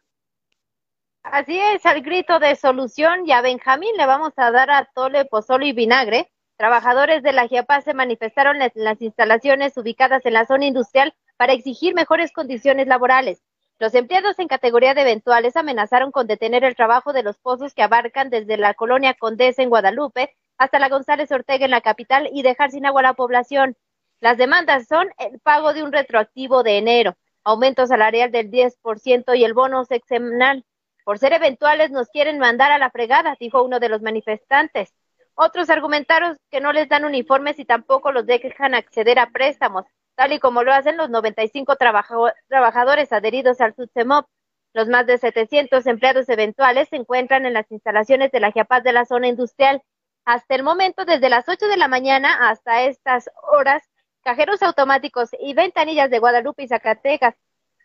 Así 1.22 1.58
es, 1.58 1.84
al 1.84 2.00
grito 2.02 2.38
de 2.38 2.56
solución 2.56 3.26
y 3.26 3.32
a 3.32 3.42
Benjamín 3.42 3.94
le 3.96 4.06
vamos 4.06 4.32
a 4.36 4.50
dar 4.50 4.70
a 4.70 4.88
tole, 4.94 5.24
pozolo 5.24 5.66
y 5.66 5.72
vinagre. 5.72 6.30
Trabajadores 6.56 7.22
de 7.22 7.32
la 7.32 7.46
GIAPA 7.46 7.80
se 7.82 7.94
manifestaron 7.94 8.60
en 8.62 8.70
las 8.74 9.00
instalaciones 9.00 9.76
ubicadas 9.76 10.24
en 10.24 10.34
la 10.34 10.46
zona 10.46 10.66
industrial 10.66 11.14
para 11.36 11.52
exigir 11.52 11.94
mejores 11.94 12.32
condiciones 12.32 12.86
laborales. 12.86 13.42
Los 13.80 13.94
empleados 13.94 14.38
en 14.38 14.46
categoría 14.46 14.92
de 14.92 15.00
eventuales 15.00 15.56
amenazaron 15.56 16.12
con 16.12 16.26
detener 16.26 16.64
el 16.64 16.76
trabajo 16.76 17.14
de 17.14 17.22
los 17.22 17.38
pozos 17.38 17.72
que 17.72 17.82
abarcan 17.82 18.28
desde 18.28 18.58
la 18.58 18.74
colonia 18.74 19.14
Condesa 19.14 19.62
en 19.62 19.70
Guadalupe 19.70 20.36
hasta 20.58 20.78
la 20.78 20.90
González 20.90 21.32
Ortega 21.32 21.64
en 21.64 21.70
la 21.70 21.80
capital 21.80 22.28
y 22.30 22.42
dejar 22.42 22.72
sin 22.72 22.84
agua 22.84 23.00
a 23.00 23.04
la 23.04 23.14
población. 23.14 23.78
Las 24.20 24.36
demandas 24.36 24.86
son 24.86 25.08
el 25.16 25.40
pago 25.40 25.72
de 25.72 25.82
un 25.82 25.92
retroactivo 25.92 26.62
de 26.62 26.76
enero, 26.76 27.16
aumento 27.42 27.86
salarial 27.86 28.30
del 28.30 28.50
10% 28.50 29.34
y 29.34 29.44
el 29.44 29.54
bono 29.54 29.86
sexenal. 29.86 30.66
Por 31.02 31.18
ser 31.18 31.32
eventuales 31.32 31.90
nos 31.90 32.10
quieren 32.10 32.38
mandar 32.38 32.72
a 32.72 32.78
la 32.78 32.90
fregada, 32.90 33.38
dijo 33.40 33.62
uno 33.62 33.80
de 33.80 33.88
los 33.88 34.02
manifestantes. 34.02 34.92
Otros 35.34 35.70
argumentaron 35.70 36.36
que 36.50 36.60
no 36.60 36.74
les 36.74 36.90
dan 36.90 37.06
uniformes 37.06 37.58
y 37.58 37.64
tampoco 37.64 38.12
los 38.12 38.26
dejan 38.26 38.74
acceder 38.74 39.18
a 39.18 39.30
préstamos, 39.30 39.86
tal 40.20 40.34
y 40.34 40.38
como 40.38 40.64
lo 40.64 40.74
hacen 40.74 40.98
los 40.98 41.08
95 41.08 41.76
trabajadores 41.76 43.10
adheridos 43.10 43.58
al 43.62 43.74
SUTSEMOP. 43.74 44.26
Los 44.74 44.86
más 44.86 45.06
de 45.06 45.16
700 45.16 45.86
empleados 45.86 46.28
eventuales 46.28 46.90
se 46.90 46.96
encuentran 46.96 47.46
en 47.46 47.54
las 47.54 47.72
instalaciones 47.72 48.30
de 48.30 48.40
la 48.40 48.52
GIAPAZ 48.52 48.82
de 48.82 48.92
la 48.92 49.06
zona 49.06 49.28
industrial 49.28 49.82
hasta 50.26 50.54
el 50.54 50.62
momento, 50.62 51.06
desde 51.06 51.30
las 51.30 51.48
8 51.48 51.68
de 51.68 51.78
la 51.78 51.88
mañana 51.88 52.50
hasta 52.50 52.82
estas 52.82 53.30
horas, 53.50 53.82
cajeros 54.22 54.62
automáticos 54.62 55.30
y 55.40 55.54
ventanillas 55.54 56.10
de 56.10 56.18
Guadalupe 56.18 56.64
y 56.64 56.68
Zacatecas 56.68 57.34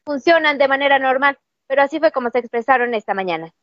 funcionan 0.03 0.57
de 0.57 0.67
manera 0.67 0.99
normal, 0.99 1.39
pero 1.67 1.83
así 1.83 1.99
fue 1.99 2.11
como 2.11 2.31
se 2.31 2.39
expresaron 2.39 2.93
esta 2.95 3.13
mañana. 3.13 3.53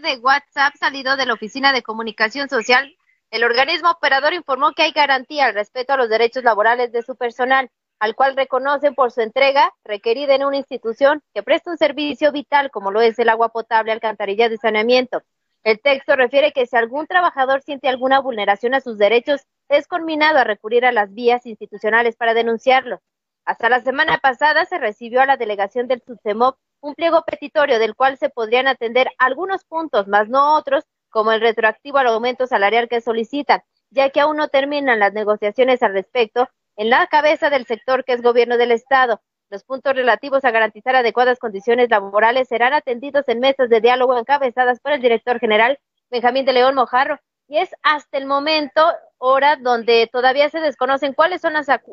De 0.00 0.18
WhatsApp 0.18 0.74
salido 0.78 1.16
de 1.16 1.26
la 1.26 1.34
Oficina 1.34 1.72
de 1.72 1.82
Comunicación 1.82 2.48
Social, 2.48 2.96
el 3.30 3.44
organismo 3.44 3.90
operador 3.90 4.32
informó 4.32 4.72
que 4.72 4.82
hay 4.82 4.92
garantía 4.92 5.46
al 5.46 5.54
respeto 5.54 5.92
a 5.92 5.96
los 5.96 6.08
derechos 6.08 6.44
laborales 6.44 6.92
de 6.92 7.02
su 7.02 7.16
personal, 7.16 7.70
al 7.98 8.14
cual 8.14 8.36
reconocen 8.36 8.94
por 8.94 9.10
su 9.10 9.20
entrega 9.20 9.72
requerida 9.84 10.34
en 10.34 10.44
una 10.44 10.58
institución 10.58 11.22
que 11.34 11.42
presta 11.42 11.70
un 11.70 11.78
servicio 11.78 12.32
vital 12.32 12.70
como 12.70 12.90
lo 12.90 13.00
es 13.00 13.18
el 13.18 13.28
agua 13.28 13.48
potable, 13.48 13.92
alcantarilla 13.92 14.46
y 14.46 14.56
saneamiento. 14.56 15.22
El 15.64 15.80
texto 15.80 16.14
refiere 16.14 16.52
que 16.52 16.66
si 16.66 16.76
algún 16.76 17.06
trabajador 17.06 17.62
siente 17.62 17.88
alguna 17.88 18.20
vulneración 18.20 18.74
a 18.74 18.82
sus 18.82 18.98
derechos, 18.98 19.46
es 19.70 19.88
conminado 19.88 20.38
a 20.38 20.44
recurrir 20.44 20.84
a 20.84 20.92
las 20.92 21.14
vías 21.14 21.46
institucionales 21.46 22.16
para 22.16 22.34
denunciarlo. 22.34 23.00
Hasta 23.46 23.70
la 23.70 23.80
semana 23.80 24.18
pasada 24.18 24.66
se 24.66 24.78
recibió 24.78 25.22
a 25.22 25.26
la 25.26 25.38
delegación 25.38 25.88
del 25.88 26.02
SUTEMOC 26.06 26.58
un 26.80 26.94
pliego 26.94 27.24
petitorio 27.24 27.78
del 27.78 27.94
cual 27.94 28.18
se 28.18 28.28
podrían 28.28 28.68
atender 28.68 29.08
algunos 29.16 29.64
puntos, 29.64 30.06
más 30.06 30.28
no 30.28 30.54
otros, 30.54 30.84
como 31.08 31.32
el 31.32 31.40
retroactivo 31.40 31.96
al 31.96 32.08
aumento 32.08 32.46
salarial 32.46 32.88
que 32.88 33.00
solicitan, 33.00 33.62
ya 33.88 34.10
que 34.10 34.20
aún 34.20 34.36
no 34.36 34.48
terminan 34.48 34.98
las 34.98 35.14
negociaciones 35.14 35.82
al 35.82 35.94
respecto 35.94 36.46
en 36.76 36.90
la 36.90 37.06
cabeza 37.06 37.48
del 37.48 37.64
sector 37.64 38.04
que 38.04 38.12
es 38.12 38.20
gobierno 38.20 38.58
del 38.58 38.72
Estado. 38.72 39.22
Los 39.54 39.62
puntos 39.62 39.94
relativos 39.94 40.44
a 40.44 40.50
garantizar 40.50 40.96
adecuadas 40.96 41.38
condiciones 41.38 41.88
laborales 41.88 42.48
serán 42.48 42.72
atendidos 42.72 43.28
en 43.28 43.38
mesas 43.38 43.68
de 43.68 43.80
diálogo 43.80 44.18
encabezadas 44.18 44.80
por 44.80 44.90
el 44.90 45.00
director 45.00 45.38
general 45.38 45.78
Benjamín 46.10 46.44
de 46.44 46.54
León 46.54 46.74
Mojarro. 46.74 47.20
Y 47.46 47.58
es 47.58 47.70
hasta 47.84 48.18
el 48.18 48.26
momento, 48.26 48.84
hora 49.18 49.54
donde 49.54 50.10
todavía 50.10 50.48
se 50.48 50.58
desconocen 50.58 51.12
cuáles 51.12 51.40
son 51.40 51.52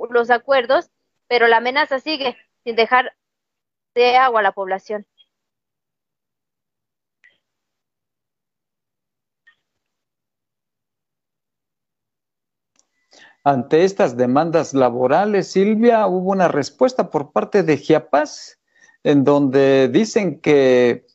los 0.09 0.31
acuerdos, 0.31 0.89
pero 1.27 1.47
la 1.47 1.57
amenaza 1.57 1.99
sigue 1.99 2.35
sin 2.63 2.75
dejar 2.75 3.13
de 3.93 4.17
agua 4.17 4.39
a 4.39 4.43
la 4.43 4.53
población. 4.53 5.05
Ante 13.43 13.83
estas 13.83 14.17
demandas 14.17 14.74
laborales, 14.74 15.51
Silvia, 15.51 16.05
hubo 16.07 16.31
una 16.31 16.48
respuesta 16.48 17.10
por 17.10 17.31
parte 17.31 17.63
de 17.63 17.77
Giapaz, 17.77 18.60
en 19.03 19.24
donde 19.24 19.88
dicen 19.88 20.39
que 20.41 21.07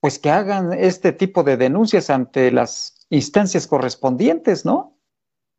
pues 0.00 0.18
que 0.18 0.30
hagan 0.30 0.74
este 0.74 1.12
tipo 1.12 1.44
de 1.44 1.56
denuncias 1.56 2.10
ante 2.10 2.50
las 2.50 3.06
instancias 3.08 3.66
correspondientes, 3.66 4.66
¿no? 4.66 4.98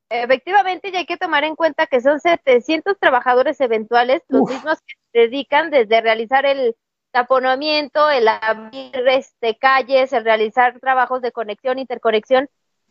Efectivamente, 0.10 0.90
y 0.90 0.96
hay 0.96 1.08
que 1.08 1.18
tomar 1.18 1.44
en 1.44 1.56
cuenta 1.56 1.88
que 1.88 2.00
son 2.00 2.20
700 2.20 3.00
trabajadores 3.00 3.60
eventuales, 3.60 4.22
los 4.28 4.48
mismos 4.48 4.78
que 4.86 4.94
se 5.12 5.20
dedican 5.22 5.72
desde 5.72 6.00
realizar 6.00 6.46
el 6.46 6.76
taponamiento, 7.10 8.08
el 8.10 8.28
abrir 8.28 8.92
este, 9.08 9.58
calles, 9.58 10.14
el 10.14 10.24
realizar 10.24 10.80
trabajos 10.80 11.24
de 11.24 11.32
conexión, 11.32 11.80
interconexión, 11.80 12.48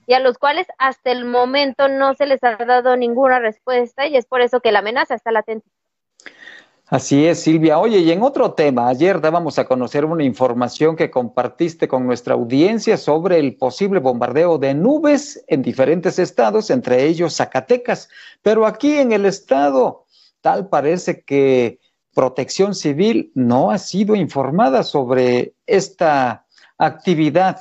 y 0.06 0.14
a 0.14 0.20
los 0.20 0.38
cuales 0.38 0.66
hasta 0.78 1.10
el 1.10 1.24
momento 1.24 1.88
no 1.88 2.14
se 2.14 2.26
les 2.26 2.42
ha 2.44 2.56
dado 2.56 2.96
ninguna 2.96 3.38
respuesta 3.38 4.06
y 4.06 4.16
es 4.16 4.26
por 4.26 4.40
eso 4.40 4.60
que 4.60 4.72
la 4.72 4.80
amenaza 4.80 5.14
está 5.14 5.32
latente. 5.32 5.68
Así 6.86 7.26
es, 7.26 7.40
Silvia. 7.40 7.78
Oye, 7.78 7.98
y 7.98 8.12
en 8.12 8.22
otro 8.22 8.52
tema, 8.52 8.88
ayer 8.88 9.20
dábamos 9.20 9.58
a 9.58 9.64
conocer 9.64 10.04
una 10.04 10.22
información 10.22 10.96
que 10.96 11.10
compartiste 11.10 11.88
con 11.88 12.06
nuestra 12.06 12.34
audiencia 12.34 12.98
sobre 12.98 13.38
el 13.38 13.56
posible 13.56 14.00
bombardeo 14.00 14.58
de 14.58 14.74
nubes 14.74 15.42
en 15.48 15.62
diferentes 15.62 16.18
estados, 16.18 16.68
entre 16.68 17.04
ellos 17.04 17.36
Zacatecas. 17.36 18.10
Pero 18.42 18.66
aquí 18.66 18.98
en 18.98 19.12
el 19.12 19.24
estado, 19.24 20.04
tal 20.42 20.68
parece 20.68 21.22
que 21.22 21.80
Protección 22.14 22.74
Civil 22.74 23.32
no 23.34 23.70
ha 23.70 23.78
sido 23.78 24.14
informada 24.14 24.82
sobre 24.82 25.54
esta 25.66 26.46
actividad. 26.76 27.60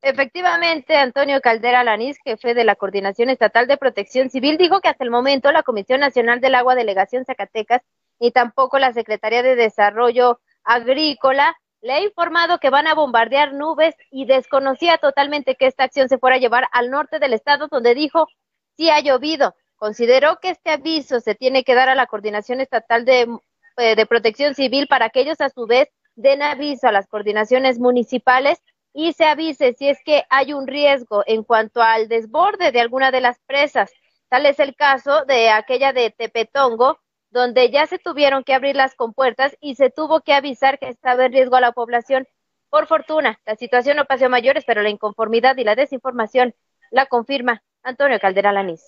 Efectivamente, 0.00 0.96
Antonio 0.96 1.40
Caldera 1.40 1.82
Lanís, 1.82 2.18
jefe 2.24 2.54
de 2.54 2.64
la 2.64 2.76
Coordinación 2.76 3.30
Estatal 3.30 3.66
de 3.66 3.76
Protección 3.76 4.30
Civil, 4.30 4.56
dijo 4.56 4.80
que 4.80 4.88
hasta 4.88 5.02
el 5.02 5.10
momento 5.10 5.50
la 5.50 5.64
Comisión 5.64 6.00
Nacional 6.00 6.40
del 6.40 6.54
Agua 6.54 6.76
Delegación 6.76 7.24
Zacatecas 7.24 7.82
ni 8.20 8.30
tampoco 8.30 8.78
la 8.78 8.92
Secretaría 8.92 9.42
de 9.42 9.56
Desarrollo 9.56 10.40
Agrícola 10.62 11.56
le 11.80 11.92
ha 11.92 12.00
informado 12.00 12.58
que 12.58 12.70
van 12.70 12.86
a 12.86 12.94
bombardear 12.94 13.52
nubes 13.54 13.94
y 14.10 14.26
desconocía 14.26 14.98
totalmente 14.98 15.54
que 15.54 15.66
esta 15.66 15.84
acción 15.84 16.08
se 16.08 16.18
fuera 16.18 16.36
a 16.36 16.40
llevar 16.40 16.68
al 16.72 16.90
norte 16.90 17.18
del 17.18 17.32
estado, 17.32 17.68
donde 17.68 17.94
dijo 17.94 18.28
sí 18.76 18.90
ha 18.90 19.00
llovido. 19.00 19.54
Consideró 19.76 20.38
que 20.40 20.50
este 20.50 20.70
aviso 20.70 21.20
se 21.20 21.34
tiene 21.34 21.62
que 21.64 21.74
dar 21.74 21.88
a 21.88 21.94
la 21.94 22.06
Coordinación 22.06 22.60
Estatal 22.60 23.04
de, 23.04 23.28
eh, 23.76 23.96
de 23.96 24.06
Protección 24.06 24.54
Civil 24.54 24.88
para 24.88 25.10
que 25.10 25.20
ellos 25.20 25.40
a 25.40 25.50
su 25.50 25.66
vez 25.66 25.88
den 26.16 26.42
aviso 26.42 26.88
a 26.88 26.92
las 26.92 27.06
coordinaciones 27.06 27.78
municipales 27.78 28.60
y 28.92 29.12
se 29.12 29.24
avise 29.24 29.74
si 29.74 29.88
es 29.88 29.98
que 30.04 30.24
hay 30.30 30.52
un 30.52 30.66
riesgo 30.66 31.22
en 31.26 31.44
cuanto 31.44 31.82
al 31.82 32.08
desborde 32.08 32.72
de 32.72 32.80
alguna 32.80 33.10
de 33.10 33.20
las 33.20 33.38
presas. 33.40 33.90
Tal 34.28 34.46
es 34.46 34.58
el 34.58 34.74
caso 34.74 35.24
de 35.24 35.50
aquella 35.50 35.92
de 35.92 36.10
Tepetongo, 36.10 36.98
donde 37.30 37.70
ya 37.70 37.86
se 37.86 37.98
tuvieron 37.98 38.44
que 38.44 38.54
abrir 38.54 38.76
las 38.76 38.94
compuertas 38.94 39.56
y 39.60 39.74
se 39.74 39.90
tuvo 39.90 40.20
que 40.20 40.32
avisar 40.34 40.78
que 40.78 40.88
estaba 40.88 41.26
en 41.26 41.32
riesgo 41.32 41.56
a 41.56 41.60
la 41.60 41.72
población. 41.72 42.26
Por 42.70 42.86
fortuna, 42.86 43.40
la 43.46 43.56
situación 43.56 43.96
no 43.96 44.04
pasó 44.04 44.26
a 44.26 44.30
mayores, 44.30 44.64
pero 44.66 44.82
la 44.82 44.90
inconformidad 44.90 45.56
y 45.56 45.64
la 45.64 45.74
desinformación 45.74 46.54
la 46.90 47.06
confirma 47.06 47.62
Antonio 47.82 48.18
Caldera 48.20 48.52
Lanís. 48.52 48.82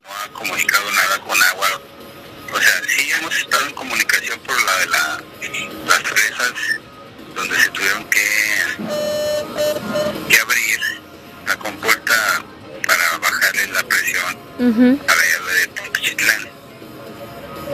No 0.00 0.08
ha 0.10 0.28
comunicado 0.32 0.84
nada 0.92 1.20
con 1.20 1.42
agua. 1.42 1.66
O 2.52 2.56
sea, 2.56 2.82
sí 2.84 3.10
hemos 3.18 3.36
estado 3.36 3.66
en 3.66 3.74
comunicación 3.74 4.38
por 4.40 4.54
la 4.64 4.78
de 4.78 4.86
la, 4.86 5.24
las 5.86 6.02
presas 6.02 6.83
donde 7.34 7.60
se 7.60 7.68
tuvieron 7.70 8.04
que, 8.04 8.26
que 10.28 10.40
abrir 10.40 10.80
la 11.46 11.56
compuerta 11.56 12.44
para 12.86 13.18
bajarle 13.18 13.66
la 13.68 13.82
presión 13.82 14.36
a 15.08 15.14
la 15.14 15.24
llave 15.26 15.52
de 15.60 15.66
Tepechitlán. 15.68 16.42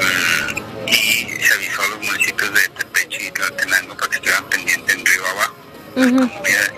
Mm, 0.00 0.88
y 0.88 1.42
se 1.42 1.54
avisó 1.54 1.82
a 1.82 1.88
los 1.88 2.00
municipios 2.00 2.54
de 2.54 2.68
Tepechi 2.68 3.26
y 3.26 3.30
para 3.30 3.56
que 3.56 4.14
estuvieran 4.14 4.44
pendientes 4.48 4.94
en 4.94 5.04
río 5.04 5.26
abajo, 5.26 5.56
las 5.96 6.06
comunidades. 6.06 6.72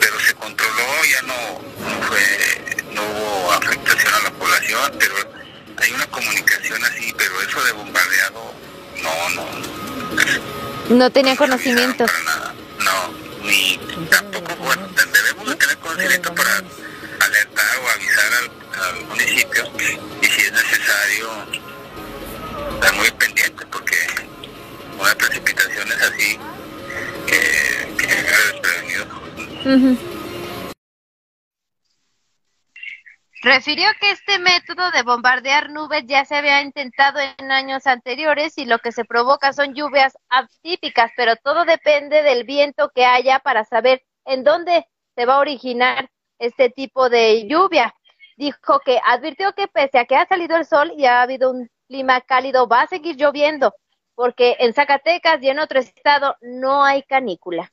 Pero 0.00 0.20
se 0.20 0.34
controló, 0.34 1.04
ya 1.10 1.22
no, 1.22 1.62
no 1.88 2.02
fue, 2.06 2.84
no 2.92 3.02
hubo 3.02 3.52
afectación 3.52 4.14
a 4.14 4.20
la 4.24 4.30
población, 4.32 4.92
pero 4.98 5.14
hay 5.78 5.92
una 5.92 6.06
comunicación 6.06 6.84
así, 6.84 7.14
pero 7.16 7.40
eso 7.42 7.64
de 7.64 7.72
bombardeado, 7.72 8.54
no, 9.02 9.30
no. 9.30 10.71
No 10.88 11.10
tenía 11.10 11.36
conocimiento. 11.36 12.06
No, 12.78 13.12
ni 13.44 13.78
tampoco, 14.10 14.56
bueno, 14.56 14.88
debemos 15.12 15.48
de 15.48 15.54
tener 15.56 15.78
conocimiento 15.78 16.34
para 16.34 16.62
alertar 17.20 17.78
o 17.78 17.88
avisar 17.90 18.34
al, 18.34 18.50
municipio 19.06 19.70
y 20.20 20.26
si 20.26 20.42
es 20.42 20.52
necesario 20.52 21.30
estar 22.74 22.92
muy 22.94 23.10
pendiente 23.12 23.64
porque 23.66 23.96
una 24.98 25.14
precipitación 25.14 25.88
es 25.88 26.02
así 26.02 26.38
que, 27.26 27.94
que 27.98 28.06
desprevenido. 28.06 29.06
Refirió 33.42 33.88
que 34.00 34.12
este 34.12 34.38
método 34.38 34.92
de 34.92 35.02
bombardear 35.02 35.68
nubes 35.68 36.04
ya 36.06 36.24
se 36.24 36.36
había 36.36 36.62
intentado 36.62 37.18
en 37.18 37.50
años 37.50 37.88
anteriores 37.88 38.56
y 38.56 38.66
lo 38.66 38.78
que 38.78 38.92
se 38.92 39.04
provoca 39.04 39.52
son 39.52 39.74
lluvias 39.74 40.16
atípicas, 40.28 41.10
pero 41.16 41.34
todo 41.34 41.64
depende 41.64 42.22
del 42.22 42.44
viento 42.44 42.92
que 42.94 43.04
haya 43.04 43.40
para 43.40 43.64
saber 43.64 44.04
en 44.24 44.44
dónde 44.44 44.86
se 45.16 45.26
va 45.26 45.34
a 45.34 45.40
originar 45.40 46.08
este 46.38 46.70
tipo 46.70 47.10
de 47.10 47.48
lluvia. 47.48 47.92
Dijo 48.36 48.78
que 48.78 49.00
advirtió 49.04 49.52
que 49.54 49.66
pese 49.66 49.98
a 49.98 50.04
que 50.04 50.14
ha 50.14 50.24
salido 50.24 50.56
el 50.56 50.64
sol 50.64 50.92
y 50.96 51.06
ha 51.06 51.22
habido 51.22 51.50
un 51.50 51.68
clima 51.88 52.20
cálido, 52.20 52.68
va 52.68 52.82
a 52.82 52.86
seguir 52.86 53.16
lloviendo, 53.16 53.74
porque 54.14 54.54
en 54.60 54.72
Zacatecas 54.72 55.42
y 55.42 55.48
en 55.48 55.58
otro 55.58 55.80
estado 55.80 56.36
no 56.42 56.84
hay 56.84 57.02
canícula. 57.02 57.72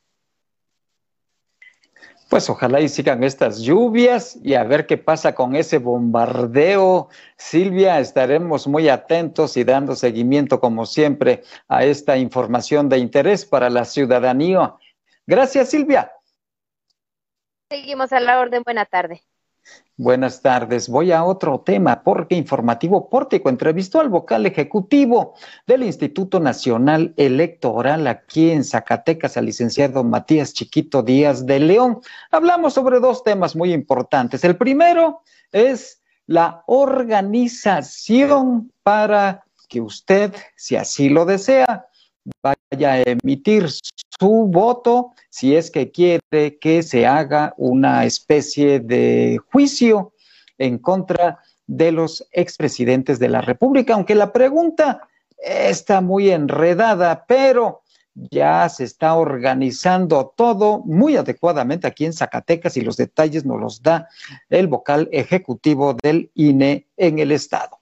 Pues 2.30 2.48
ojalá 2.48 2.80
y 2.80 2.90
sigan 2.90 3.24
estas 3.24 3.60
lluvias 3.60 4.38
y 4.44 4.54
a 4.54 4.64
ver 4.64 4.86
qué 4.86 4.98
pasa 4.98 5.34
con 5.34 5.56
ese 5.56 5.80
bombardeo. 5.80 7.10
Silvia, 7.38 8.00
estaremos 8.00 8.68
muy 8.68 8.88
atentos 8.88 9.58
y 9.58 9.64
dando 9.64 9.96
seguimiento, 9.96 10.60
como 10.60 10.86
siempre, 10.86 11.42
a 11.68 11.84
esta 11.84 12.18
información 12.18 12.88
de 12.88 13.00
interés 13.00 13.46
para 13.46 13.72
la 13.72 13.84
ciudadanía. 13.84 14.76
Gracias, 15.26 15.70
Silvia. 15.70 16.12
Seguimos 17.72 18.14
a 18.14 18.20
la 18.20 18.40
orden. 18.40 18.62
Buena 18.64 18.86
tarde. 18.86 19.24
Buenas 20.02 20.42
tardes. 20.42 20.88
Voy 20.88 21.12
a 21.12 21.26
otro 21.26 21.60
tema 21.60 22.04
porque 22.04 22.36
Informativo 22.36 23.10
Pórtico 23.10 23.50
entrevistó 23.50 24.00
al 24.00 24.08
vocal 24.08 24.46
ejecutivo 24.46 25.34
del 25.68 25.84
Instituto 25.84 26.40
Nacional 26.40 27.14
Electoral 27.18 28.08
aquí 28.08 28.52
en 28.52 28.64
Zacatecas, 28.64 29.36
al 29.36 29.48
licenciado 29.48 30.06
Matías 30.06 30.54
Chiquito 30.54 31.04
Díaz 31.04 31.46
de 31.46 31.60
León. 31.60 32.00
Hablamos 32.32 32.76
sobre 32.76 33.02
dos 33.02 33.26
temas 33.26 33.58
muy 33.58 33.74
importantes. 33.74 34.42
El 34.46 34.56
primero 34.56 35.20
es 35.52 36.02
la 36.28 36.64
organización 36.68 38.72
para 38.84 39.44
que 39.68 39.82
usted, 39.82 40.34
si 40.56 40.78
así 40.78 41.10
lo 41.10 41.26
desea, 41.26 41.89
vaya 42.42 42.94
a 42.94 43.02
emitir 43.02 43.68
su 43.70 44.48
voto 44.52 45.14
si 45.30 45.56
es 45.56 45.72
que 45.72 45.92
quiere 45.92 46.58
que 46.60 46.84
se 46.84 47.06
haga 47.06 47.54
una 47.58 48.06
especie 48.06 48.80
de 48.80 49.40
juicio 49.52 50.14
en 50.58 50.78
contra 50.78 51.40
de 51.68 51.92
los 51.92 52.28
expresidentes 52.32 53.20
de 53.20 53.30
la 53.30 53.42
República, 53.42 53.94
aunque 53.94 54.16
la 54.16 54.34
pregunta 54.34 55.08
está 55.38 56.02
muy 56.02 56.30
enredada, 56.32 57.26
pero 57.28 57.84
ya 58.14 58.68
se 58.70 58.84
está 58.84 59.16
organizando 59.16 60.34
todo 60.36 60.80
muy 60.80 61.16
adecuadamente 61.16 61.88
aquí 61.88 62.06
en 62.06 62.14
Zacatecas 62.14 62.76
y 62.76 62.82
los 62.82 62.98
detalles 62.98 63.46
nos 63.46 63.60
los 63.60 63.82
da 63.82 64.10
el 64.50 64.68
vocal 64.68 65.08
ejecutivo 65.12 65.94
del 65.94 66.32
INE 66.34 66.88
en 66.98 67.20
el 67.20 67.32
estado. 67.32 67.79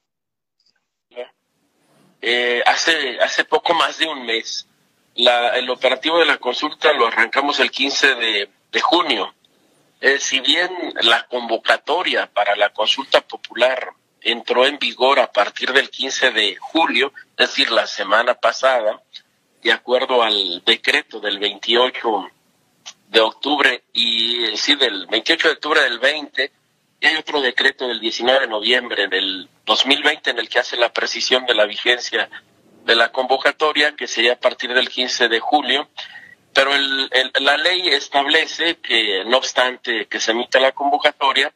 Eh, 2.22 2.64
hace, 2.66 3.20
hace 3.20 3.46
poco 3.46 3.74
más 3.74 3.98
de 4.00 4.08
un 4.08 4.26
mes. 4.26 4.68
el 5.16 5.70
operativo 5.70 6.20
de 6.20 6.26
la 6.26 6.38
consulta 6.38 6.94
lo 6.94 7.08
arrancamos 7.08 7.60
el 7.60 7.72
15 7.72 8.16
de, 8.16 8.50
junio. 8.82 9.34
Eh, 10.00 10.20
si 10.20 10.40
bien 10.40 10.72
la 11.02 11.26
convocatoria 11.28 12.28
para 12.32 12.56
la 12.56 12.70
consulta 12.70 13.22
popular 13.22 13.94
entró 14.22 14.66
en 14.68 14.78
vigor 14.78 15.20
a 15.20 15.32
partir 15.32 15.74
del 15.74 15.90
15 15.90 16.32
de 16.32 16.56
julio, 16.58 17.12
es 17.38 17.50
decir, 17.50 17.72
la 17.72 17.88
semana 17.88 18.36
pasada, 18.36 19.02
de 19.64 19.72
acuerdo 19.72 20.22
al 20.22 20.62
decreto 20.64 21.20
del 21.20 21.40
28 21.40 22.30
de 23.10 23.20
octubre 23.22 23.84
y 23.94 24.56
sí, 24.56 24.76
del 24.76 25.08
28 25.08 25.48
de 25.48 25.54
octubre 25.56 25.82
del 25.82 26.00
20, 26.00 26.52
y 27.00 27.08
hay 27.08 27.16
otro 27.16 27.42
decreto 27.42 27.88
del 27.88 28.00
19 28.00 28.42
de 28.42 28.48
noviembre 28.48 29.08
del 29.08 29.50
2020 29.66 30.32
en 30.32 30.40
el 30.40 30.50
que 30.50 30.60
hace 30.60 30.78
la 30.78 30.92
precisión 30.92 31.46
de 31.46 31.54
la 31.54 31.66
vigencia 31.66 32.30
de 32.86 32.96
la 32.96 33.12
convocatoria, 33.12 33.96
que 33.96 34.08
sería 34.08 34.34
a 34.34 34.40
partir 34.40 34.74
del 34.74 34.90
15 34.90 35.28
de 35.28 35.40
julio, 35.40 35.90
pero 36.54 36.74
el, 36.74 37.10
la 37.42 37.58
ley 37.58 37.88
establece 37.90 38.78
que, 38.78 39.24
no 39.26 39.38
obstante 39.38 40.08
que 40.08 40.20
se 40.20 40.32
emita 40.32 40.60
la 40.60 40.72
convocatoria 40.72 41.54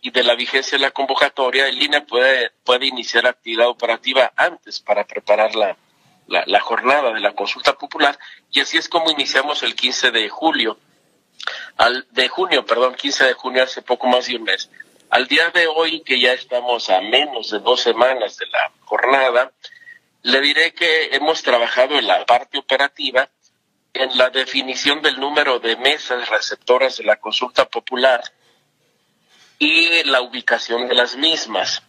y 0.00 0.10
de 0.10 0.24
la 0.24 0.34
vigencia 0.34 0.76
de 0.76 0.82
la 0.82 0.90
convocatoria, 0.90 1.68
el 1.68 1.80
INE 1.80 2.00
puede, 2.00 2.50
puede 2.64 2.86
iniciar 2.86 3.24
actividad 3.24 3.68
operativa 3.68 4.32
antes 4.34 4.80
para 4.80 5.06
preparar 5.06 5.54
la, 5.54 5.76
la, 6.26 6.60
jornada 6.60 7.12
de 7.12 7.20
la 7.20 7.34
consulta 7.34 7.74
popular. 7.74 8.18
Y 8.50 8.60
así 8.60 8.78
es 8.78 8.88
como 8.88 9.12
iniciamos 9.12 9.62
el 9.62 9.76
15 9.76 10.10
de 10.10 10.28
julio, 10.28 10.76
al, 11.76 12.06
de 12.10 12.28
junio, 12.28 12.64
perdón, 12.64 12.94
15 12.94 13.24
de 13.24 13.32
junio 13.34 13.62
hace 13.62 13.82
poco 13.82 14.06
más 14.06 14.26
de 14.26 14.36
un 14.36 14.44
mes. 14.44 14.70
Al 15.10 15.26
día 15.26 15.50
de 15.50 15.66
hoy, 15.66 16.00
que 16.00 16.18
ya 16.20 16.32
estamos 16.32 16.88
a 16.88 17.00
menos 17.00 17.50
de 17.50 17.58
dos 17.58 17.80
semanas 17.80 18.36
de 18.38 18.46
la 18.46 18.72
jornada, 18.80 19.52
le 20.22 20.40
diré 20.40 20.72
que 20.72 21.14
hemos 21.14 21.42
trabajado 21.42 21.98
en 21.98 22.06
la 22.06 22.24
parte 22.24 22.58
operativa 22.58 23.28
en 23.92 24.16
la 24.16 24.30
definición 24.30 25.02
del 25.02 25.20
número 25.20 25.58
de 25.58 25.76
mesas 25.76 26.28
receptoras 26.28 26.96
de 26.96 27.04
la 27.04 27.16
consulta 27.16 27.68
popular 27.68 28.22
y 29.58 30.02
la 30.04 30.22
ubicación 30.22 30.88
de 30.88 30.94
las 30.94 31.16
mismas. 31.16 31.82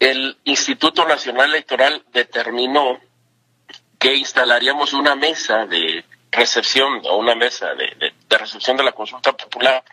El 0.00 0.36
Instituto 0.44 1.06
Nacional 1.06 1.50
Electoral 1.50 2.04
determinó 2.12 3.00
que 3.98 4.16
instalaríamos 4.16 4.94
una 4.94 5.14
mesa 5.14 5.64
de 5.66 6.01
recepción 6.32 7.02
o 7.04 7.18
una 7.18 7.34
mesa 7.34 7.74
de, 7.74 8.14
recepción 8.28 8.76
de 8.76 8.82
la 8.82 8.92
consulta 8.92 9.36
popular, 9.36 9.84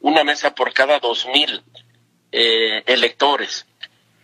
una 0.00 0.22
mesa 0.22 0.54
por 0.54 0.72
cada 0.72 1.00
dos 1.00 1.26
mil 1.26 1.64
eh, 2.30 2.84
electores 2.86 3.66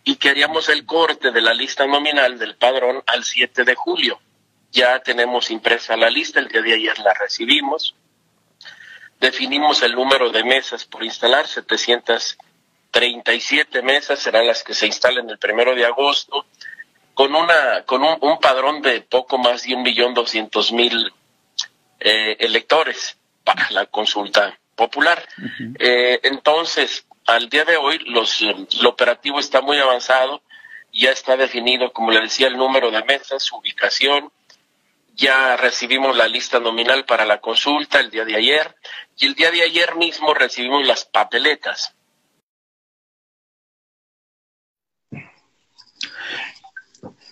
y 0.05 0.16
que 0.16 0.29
haríamos 0.29 0.68
el 0.68 0.85
corte 0.85 1.31
de 1.31 1.40
la 1.40 1.55
lista 1.55 1.87
nominal 1.87 2.38
del 2.38 2.57
padrón 2.57 3.03
al 3.07 3.24
7 3.24 3.64
de 3.64 3.74
julio. 3.74 4.20
Ya 4.70 5.00
tenemos 5.00 5.50
impresa 5.50 5.96
la 5.96 6.11
lista, 6.11 6.40
el 6.40 6.48
día 6.48 6.61
de 6.61 6.74
ayer 6.74 6.98
la 6.98 7.14
recibimos. 7.14 7.94
Definimos 9.18 9.83
el 9.83 9.94
número 9.94 10.29
de 10.31 10.44
mesas 10.44 10.85
por 10.85 11.03
instalar, 11.03 11.46
737 11.46 13.81
mesas 13.81 14.18
serán 14.18 14.46
las 14.46 14.62
que 14.62 14.74
se 14.74 14.87
instalen 14.87 15.31
el 15.31 15.38
primero 15.38 15.74
de 15.74 15.87
agosto 15.87 16.44
con 17.14 17.35
una 17.35 17.85
con 17.87 18.03
un, 18.03 18.38
padrón 18.40 18.83
de 18.83 19.00
poco 19.00 19.38
más 19.38 19.62
de 19.62 19.74
un 19.74 19.83
millón 19.83 20.12
doscientos 20.12 20.70
mil 20.72 21.11
eh, 22.05 22.37
electores 22.38 23.17
para 23.43 23.71
la 23.71 23.87
consulta 23.87 24.59
popular. 24.77 25.27
Eh, 25.79 26.21
entonces, 26.23 27.07
al 27.27 27.49
día 27.49 27.64
de 27.64 27.79
hoy, 27.79 27.99
los, 28.07 28.43
el 28.43 28.87
operativo 28.87 29.40
está 29.40 29.62
muy 29.62 29.79
avanzado, 29.79 30.43
ya 30.93 31.11
está 31.11 31.37
definido, 31.37 31.93
como 31.93 32.11
le 32.11 32.21
decía, 32.21 32.49
el 32.49 32.59
número 32.59 32.90
de 32.90 33.03
mesas, 33.05 33.43
su 33.43 33.57
ubicación, 33.57 34.31
ya 35.14 35.57
recibimos 35.57 36.14
la 36.14 36.29
lista 36.29 36.61
nominal 36.61 37.07
para 37.07 37.25
la 37.25 37.40
consulta 37.40 38.01
el 38.01 38.11
día 38.11 38.27
de 38.27 38.37
ayer, 38.37 38.77
y 39.17 39.27
el 39.27 39.35
día 39.35 39.51
de 39.51 39.62
ayer 39.62 39.95
mismo 39.97 40.35
recibimos 40.35 40.87
las 40.87 41.07
papeletas. 41.07 41.95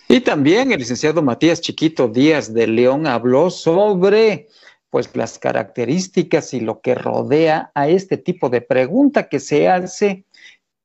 Y 0.07 0.21
también 0.21 0.71
el 0.71 0.79
licenciado 0.79 1.21
Matías 1.21 1.61
Chiquito 1.61 2.07
Díaz 2.07 2.53
de 2.53 2.67
León 2.67 3.07
habló 3.07 3.49
sobre 3.49 4.47
pues 4.93 5.15
las 5.15 5.39
características 5.39 6.53
y 6.53 6.59
lo 6.59 6.79
que 6.79 6.93
rodea 6.93 7.71
a 7.73 7.87
este 7.87 8.15
tipo 8.15 8.49
de 8.49 8.61
pregunta 8.61 9.27
que 9.27 9.39
se 9.39 9.67
hace 9.67 10.25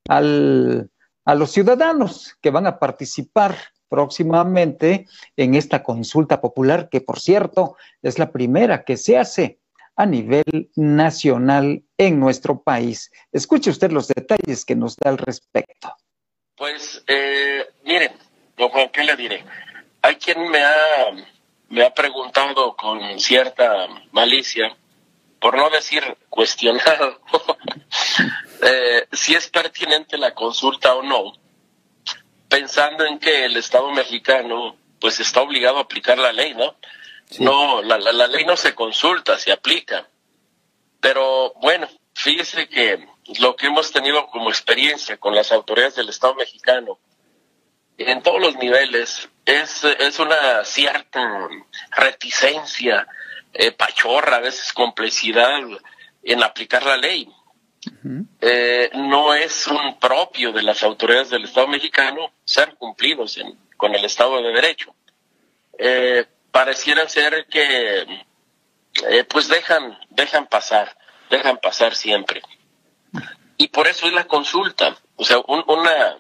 al, 0.09 0.89
a 1.27 1.35
los 1.35 1.51
ciudadanos 1.51 2.35
que 2.41 2.49
van 2.49 2.67
a 2.67 2.79
participar 2.79 3.55
próximamente 3.91 5.07
en 5.37 5.55
esta 5.55 5.83
consulta 5.83 6.41
popular, 6.41 6.89
que 6.89 7.03
por 7.03 7.21
cierto 7.21 7.77
es 8.01 8.19
la 8.19 8.33
primera 8.33 8.83
que 8.83 8.97
se 8.97 9.19
hace 9.19 9.59
a 9.95 10.07
nivel 10.07 10.71
nacional 10.75 11.83
en 11.99 12.19
nuestro 12.19 12.63
país. 12.63 13.13
Escuche 13.31 13.69
usted 13.69 13.91
los 13.91 14.09
detalles 14.09 14.65
que 14.65 14.75
nos 14.75 14.97
da 14.97 15.11
al 15.11 15.19
respecto. 15.19 15.95
Pues 16.57 17.05
eh, 17.09 17.63
miren, 17.85 18.13
Don 18.57 18.71
Juan, 18.71 18.89
¿qué 18.91 19.05
le 19.05 19.17
diré? 19.17 19.45
Hay 20.01 20.17
quien 20.17 20.51
me 20.51 20.63
ha, 20.63 21.11
me 21.69 21.85
ha 21.85 21.93
preguntado 21.93 22.77
con 22.77 23.21
cierta 23.21 23.87
malicia, 24.13 24.77
por 25.41 25.57
no 25.57 25.71
decir 25.71 26.03
cuestionado, 26.29 27.21
eh, 28.63 29.07
si 29.13 29.35
es 29.35 29.49
pertinente 29.49 30.19
la 30.19 30.35
consulta 30.35 30.95
o 30.95 31.03
no, 31.03 31.33
pensando 32.49 33.05
en 33.05 33.19
que 33.19 33.45
el 33.45 33.57
Estado 33.57 33.91
mexicano 33.93 34.77
pues 35.01 35.21
está 35.21 35.43
obligado 35.43 35.79
a 35.79 35.83
aplicar 35.83 36.19
la 36.19 36.33
ley, 36.33 36.55
¿no? 36.55 36.75
No, 37.39 37.83
la, 37.83 37.99
la, 37.99 38.13
la 38.13 38.27
ley 38.27 38.45
no 38.45 38.57
se 38.57 38.75
consulta, 38.75 39.39
se 39.39 39.53
aplica. 39.53 40.09
Pero 41.01 41.53
bueno, 41.61 41.87
fíjese 42.15 42.69
que 42.69 43.07
lo 43.39 43.55
que 43.55 43.67
hemos 43.67 43.93
tenido 43.93 44.27
como 44.29 44.49
experiencia 44.49 45.19
con 45.19 45.35
las 45.35 45.53
autoridades 45.53 45.95
del 45.95 46.09
Estado 46.09 46.35
mexicano 46.35 46.99
en 47.99 48.23
todos 48.23 48.41
los 48.41 48.57
niveles 48.57 49.29
es, 49.49 49.83
es 49.83 50.19
una 50.19 50.63
cierta 50.65 51.49
reticencia, 51.97 53.07
eh, 53.55 53.73
pachorra, 53.73 54.37
a 54.37 54.41
veces 54.41 54.75
complicidad 54.75 55.59
en 56.23 56.43
aplicar 56.43 56.85
la 56.85 56.99
ley. 56.99 57.33
Eh, 58.41 58.91
no 58.93 59.33
es 59.33 59.67
un 59.67 59.99
propio 59.99 60.53
de 60.53 60.63
las 60.63 60.83
autoridades 60.83 61.31
del 61.31 61.45
Estado 61.45 61.67
mexicano 61.67 62.33
ser 62.45 62.75
cumplidos 62.75 63.39
con 63.79 63.95
el 63.95 64.05
Estado 64.05 64.43
de 64.43 64.53
Derecho. 64.53 64.95
Eh, 65.79 66.27
pareciera 66.51 67.09
ser 67.09 67.47
que 67.47 68.27
pues 69.29 69.49
dejan, 69.49 69.97
dejan 70.11 70.47
pasar, 70.47 70.95
dejan 71.31 71.57
pasar 71.59 71.95
siempre. 71.95 72.43
Y 73.57 73.69
por 73.69 73.87
eso 73.87 74.07
es 74.07 74.13
la 74.13 74.27
consulta. 74.27 74.99
O 75.17 75.25
sea, 75.25 75.39
una, 75.47 76.19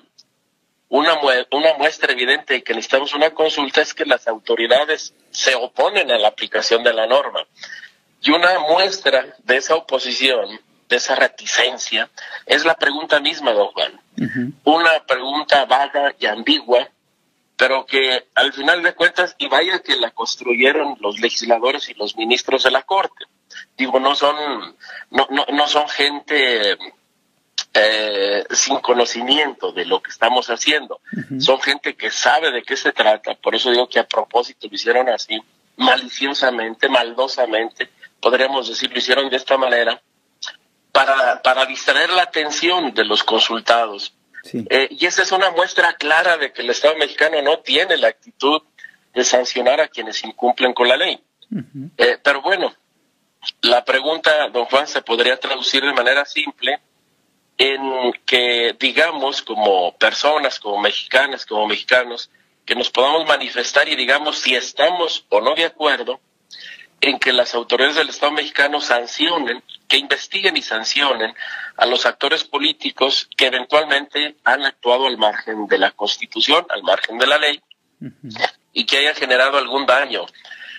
una, 0.89 1.19
una 1.53 1.75
muestra 1.75 2.13
evidente 2.13 2.55
de 2.55 2.63
que 2.63 2.73
necesitamos 2.73 3.15
una 3.15 3.31
consulta 3.31 3.83
es 3.83 3.93
que 3.93 4.07
las 4.07 4.27
autoridades 4.27 5.15
se 5.31 5.55
oponen 5.55 6.11
a 6.11 6.19
la 6.19 6.29
aplicación 6.29 6.83
de 6.83 6.95
la 6.95 7.07
norma. 7.07 7.47
Y 8.23 8.31
una 8.31 8.59
muestra 8.61 9.37
de 9.45 9.57
esa 9.57 9.77
oposición, 9.77 10.61
de 10.89 10.97
esa 10.97 11.15
reticencia, 11.15 12.09
es 12.47 12.65
la 12.65 12.75
pregunta 12.75 13.21
misma, 13.21 13.53
don 13.53 13.69
Juan. 13.69 14.01
Una 14.65 15.05
pregunta 15.07 15.65
vaga 15.67 16.15
y 16.19 16.27
ambigua, 16.27 16.89
pero 17.57 17.85
que 17.85 18.29
al 18.35 18.53
final 18.53 18.83
de 18.83 18.95
cuentas, 18.95 19.37
y 19.39 19.49
vaya 19.49 19.81
que 19.81 19.97
la 19.97 20.11
construyeron 20.11 20.97
los 21.01 21.21
legisladores 21.21 21.89
y 21.91 21.95
los 21.95 22.17
ministros 22.17 22.63
de 22.63 22.71
la 22.71 22.83
Corte. 22.83 23.27
Digo, 23.77 24.01
no 24.01 24.15
son, 24.15 24.37
no, 25.11 25.27
no, 25.31 25.47
no 25.53 25.69
son 25.69 25.89
gente 25.89 26.77
eh, 27.75 28.45
sin 28.51 28.79
conocimiento 28.79 29.73
de 29.73 29.85
lo 29.85 30.01
que 30.01 30.11
estamos 30.11 30.49
haciendo. 30.49 31.01
Son 31.39 31.61
gente 31.61 31.95
que 31.97 32.11
sabe 32.11 32.51
de 32.51 32.63
qué 32.63 32.77
se 32.77 32.93
trata, 32.93 33.35
por 33.35 33.55
eso 33.55 33.71
digo 33.71 33.89
que 33.89 33.99
a 33.99 34.07
propósito 34.07 34.69
lo 34.69 34.75
hicieron 34.75 35.09
así, 35.09 35.41
maliciosamente, 35.77 36.89
maldosamente, 36.89 37.89
podríamos 38.21 38.69
decir, 38.69 38.91
lo 38.91 38.99
hicieron 38.99 39.29
de 39.31 39.37
esta 39.37 39.57
manera, 39.57 40.01
para, 40.93 41.41
para 41.43 41.67
distraer 41.67 42.11
la 42.11 42.23
atención 42.23 42.93
de 42.95 43.05
los 43.05 43.23
consultados. 43.23 44.15
Eh, 44.53 44.89
y 44.91 45.07
esa 45.07 45.23
es 45.23 45.33
una 45.33 45.51
muestra 45.51 45.95
clara 45.95 46.37
de 46.37 46.53
que 46.53 46.63
el 46.63 46.71
Estado 46.71 46.97
mexicano 46.97 47.41
no 47.43 47.59
tiene 47.59 47.97
la 47.97 48.09
actitud 48.09 48.63
de 49.15 49.25
sancionar 49.25 49.81
a 49.81 49.89
quienes 49.89 50.25
incumplen 50.25 50.73
con 50.73 50.89
la 50.89 50.97
ley. 50.97 51.21
Eh, 51.97 52.19
pero 52.23 52.43
bueno, 52.43 52.75
la 53.63 53.85
pregunta, 53.85 54.49
don 54.49 54.65
Juan, 54.67 54.87
se 54.87 55.03
podría 55.03 55.39
traducir 55.39 55.83
de 55.83 55.93
manera 55.93 56.25
simple 56.25 56.81
en 57.59 58.13
que 58.25 58.77
digamos 58.79 59.43
como 59.43 59.93
personas, 59.99 60.61
como 60.61 60.79
mexicanas, 60.79 61.45
como 61.45 61.67
mexicanos, 61.67 62.31
que 62.65 62.77
nos 62.77 62.89
podamos 62.89 63.27
manifestar 63.27 63.89
y 63.89 63.97
digamos 63.97 64.39
si 64.39 64.55
estamos 64.55 65.27
o 65.29 65.41
no 65.41 65.55
de 65.57 65.65
acuerdo 65.65 66.21
en 67.01 67.19
que 67.19 67.33
las 67.33 67.55
autoridades 67.55 67.97
del 67.97 68.09
Estado 68.09 68.33
mexicano 68.33 68.81
sancionen, 68.81 69.63
que 69.89 69.99
investiguen 69.99 70.57
y 70.57 70.63
sancionen 70.63 71.35
a 71.77 71.87
los 71.87 72.07
actores 72.07 72.45
políticos 72.45 73.29
que 73.37 73.47
eventualmente 73.47 74.37
han 74.45 74.65
actuado 74.65 75.07
al 75.07 75.17
margen 75.17 75.67
de 75.67 75.79
la 75.79 75.93
Constitución, 75.93 76.67
al 76.71 76.83
margen 76.83 77.19
de 77.19 77.27
la 77.27 77.39
ley, 77.39 77.61
y 78.73 78.85
que 78.85 78.99
hayan 78.99 79.15
generado 79.15 79.59
algún 79.59 79.87
daño 79.87 80.27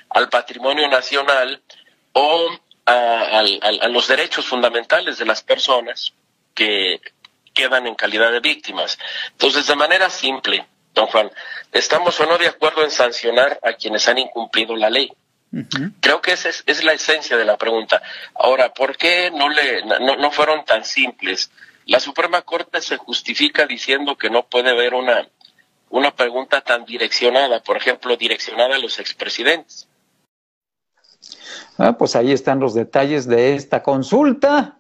al 0.10 0.30
patrimonio 0.30 0.88
nacional 0.90 1.62
o 2.14 2.50
a 2.86 3.88
los 3.90 4.08
derechos 4.08 4.46
fundamentales 4.46 5.18
de 5.18 5.26
las 5.26 5.44
personas 5.44 6.14
que 6.60 7.00
quedan 7.54 7.88
en 7.88 7.96
calidad 7.96 8.34
de 8.34 8.42
víctimas. 8.42 9.00
Entonces, 9.32 9.66
de 9.66 9.76
manera 9.78 10.10
simple, 10.10 10.66
don 10.94 11.08
Juan, 11.08 11.32
¿estamos 11.72 12.20
o 12.20 12.26
no 12.26 12.38
de 12.38 12.48
acuerdo 12.48 12.84
en 12.84 12.92
sancionar 12.92 13.58
a 13.64 13.74
quienes 13.74 14.10
han 14.10 14.18
incumplido 14.18 14.76
la 14.76 14.90
ley? 14.90 15.10
Creo 16.02 16.22
que 16.22 16.34
esa 16.34 16.50
es, 16.50 16.84
la 16.84 16.94
esencia 16.94 17.38
de 17.38 17.46
la 17.46 17.58
pregunta. 17.58 18.02
Ahora, 18.36 18.74
¿por 18.74 18.98
qué 18.98 19.32
no, 19.32 19.48
le, 19.50 19.84
no, 19.86 20.18
no 20.18 20.32
fueron 20.32 20.66
tan 20.66 20.84
simples? 20.84 21.50
La 21.86 22.00
Suprema 22.00 22.42
Corte 22.42 22.82
se 22.82 22.98
justifica 22.98 23.66
diciendo 23.66 24.18
que 24.18 24.30
no 24.30 24.46
puede 24.46 24.70
haber 24.70 24.94
una, 24.94 25.28
una 25.90 26.12
pregunta 26.12 26.62
tan 26.62 26.84
direccionada, 26.86 27.64
por 27.64 27.78
ejemplo, 27.78 28.16
direccionada 28.18 28.76
a 28.76 28.80
los 28.80 29.00
expresidentes. 29.00 29.88
Ah, 31.78 31.98
pues 31.98 32.16
ahí 32.16 32.32
están 32.32 32.60
los 32.60 32.74
detalles 32.74 33.26
de 33.28 33.56
esta 33.56 33.82
consulta. 33.82 34.79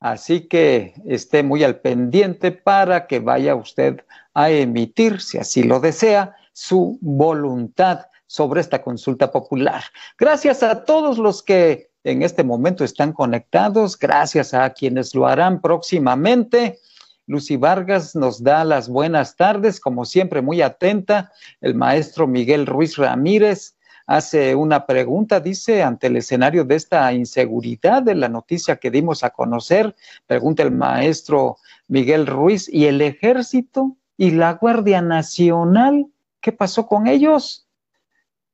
Así 0.00 0.46
que 0.46 0.94
esté 1.06 1.42
muy 1.42 1.64
al 1.64 1.80
pendiente 1.80 2.52
para 2.52 3.06
que 3.06 3.18
vaya 3.18 3.54
usted 3.56 4.04
a 4.32 4.50
emitir, 4.50 5.20
si 5.20 5.38
así 5.38 5.64
lo 5.64 5.80
desea, 5.80 6.36
su 6.52 6.98
voluntad 7.00 8.06
sobre 8.26 8.60
esta 8.60 8.82
consulta 8.82 9.32
popular. 9.32 9.82
Gracias 10.18 10.62
a 10.62 10.84
todos 10.84 11.18
los 11.18 11.42
que 11.42 11.90
en 12.04 12.22
este 12.22 12.44
momento 12.44 12.84
están 12.84 13.12
conectados, 13.12 13.98
gracias 13.98 14.54
a 14.54 14.70
quienes 14.70 15.14
lo 15.14 15.26
harán 15.26 15.60
próximamente. 15.60 16.78
Lucy 17.26 17.56
Vargas 17.56 18.14
nos 18.14 18.42
da 18.42 18.64
las 18.64 18.88
buenas 18.88 19.36
tardes, 19.36 19.80
como 19.80 20.04
siempre 20.04 20.40
muy 20.40 20.62
atenta. 20.62 21.32
El 21.60 21.74
maestro 21.74 22.26
Miguel 22.26 22.66
Ruiz 22.66 22.96
Ramírez 22.96 23.76
hace 24.08 24.54
una 24.54 24.86
pregunta, 24.86 25.38
dice, 25.38 25.82
ante 25.82 26.06
el 26.06 26.16
escenario 26.16 26.64
de 26.64 26.76
esta 26.76 27.12
inseguridad 27.12 28.02
de 28.02 28.14
la 28.14 28.30
noticia 28.30 28.76
que 28.76 28.90
dimos 28.90 29.22
a 29.22 29.30
conocer, 29.30 29.94
pregunta 30.26 30.62
el 30.62 30.70
maestro 30.70 31.58
Miguel 31.88 32.26
Ruiz, 32.26 32.70
¿y 32.72 32.86
el 32.86 33.02
ejército 33.02 33.96
y 34.16 34.30
la 34.30 34.54
Guardia 34.54 35.02
Nacional? 35.02 36.06
¿Qué 36.40 36.52
pasó 36.52 36.86
con 36.86 37.06
ellos? 37.06 37.68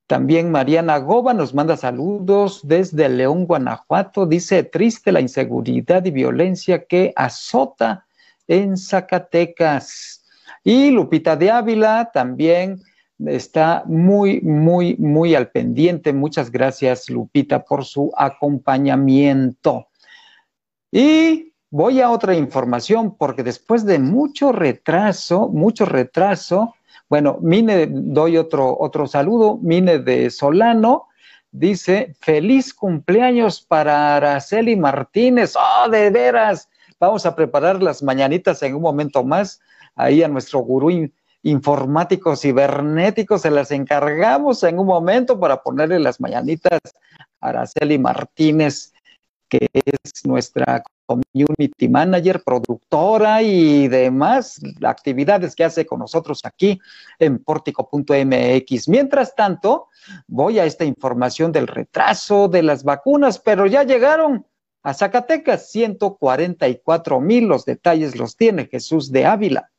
También 0.08 0.50
Mariana 0.50 0.98
Goba 0.98 1.32
nos 1.32 1.54
manda 1.54 1.76
saludos 1.76 2.60
desde 2.64 3.08
León, 3.08 3.46
Guanajuato. 3.46 4.26
Dice, 4.26 4.64
triste 4.64 5.12
la 5.12 5.20
inseguridad 5.20 6.04
y 6.04 6.10
violencia 6.10 6.84
que 6.84 7.12
azota 7.14 8.06
en 8.48 8.76
Zacatecas. 8.76 10.24
Y 10.64 10.90
Lupita 10.90 11.36
de 11.36 11.52
Ávila 11.52 12.10
también 12.12 12.82
está 13.26 13.84
muy, 13.86 14.40
muy, 14.40 14.96
muy 14.96 15.34
al 15.34 15.50
pendiente. 15.50 16.12
Muchas 16.12 16.50
gracias, 16.50 17.08
Lupita, 17.08 17.64
por 17.64 17.84
su 17.84 18.12
acompañamiento. 18.16 19.88
Y 20.90 21.52
voy 21.70 22.00
a 22.00 22.10
otra 22.10 22.34
información 22.34 23.16
porque 23.16 23.42
después 23.42 23.84
de 23.84 23.98
mucho 23.98 24.52
retraso, 24.52 25.48
mucho 25.48 25.84
retraso, 25.84 26.74
bueno, 27.08 27.38
Mine, 27.40 27.88
doy 27.90 28.36
otro, 28.36 28.76
otro 28.78 29.06
saludo, 29.06 29.58
Mine 29.60 29.98
de 29.98 30.30
Solano, 30.30 31.08
dice, 31.50 32.14
feliz 32.20 32.74
cumpleaños 32.74 33.60
para 33.60 34.16
Araceli 34.16 34.76
Martínez. 34.76 35.54
Oh, 35.56 35.88
de 35.88 36.10
veras, 36.10 36.68
vamos 36.98 37.26
a 37.26 37.36
preparar 37.36 37.82
las 37.82 38.02
mañanitas 38.02 38.62
en 38.62 38.74
un 38.74 38.82
momento 38.82 39.22
más. 39.22 39.60
Ahí 39.94 40.22
a 40.22 40.28
nuestro 40.28 40.60
gurú 40.60 40.90
informático 41.44 42.36
cibernético 42.36 43.38
se 43.38 43.50
las 43.50 43.70
encargamos 43.70 44.62
en 44.64 44.78
un 44.78 44.86
momento 44.86 45.38
para 45.38 45.62
ponerle 45.62 46.00
las 46.00 46.20
mañanitas 46.20 46.80
a 47.40 47.48
Araceli 47.50 47.98
Martínez, 47.98 48.92
que 49.48 49.68
es 49.72 50.24
nuestra 50.24 50.82
community 51.04 51.86
manager, 51.88 52.42
productora 52.42 53.42
y 53.42 53.88
demás 53.88 54.58
actividades 54.82 55.54
que 55.54 55.64
hace 55.64 55.84
con 55.84 55.98
nosotros 55.98 56.40
aquí 56.44 56.80
en 57.18 57.38
portico.mx. 57.38 58.88
Mientras 58.88 59.34
tanto, 59.34 59.88
voy 60.26 60.58
a 60.58 60.64
esta 60.64 60.86
información 60.86 61.52
del 61.52 61.66
retraso 61.66 62.48
de 62.48 62.62
las 62.62 62.84
vacunas, 62.84 63.38
pero 63.38 63.66
ya 63.66 63.82
llegaron 63.82 64.46
a 64.82 64.94
Zacatecas, 64.94 65.70
144 65.70 67.20
mil, 67.20 67.48
los 67.48 67.66
detalles 67.66 68.16
los 68.16 68.36
tiene 68.36 68.66
Jesús 68.66 69.12
de 69.12 69.26
Ávila. 69.26 69.70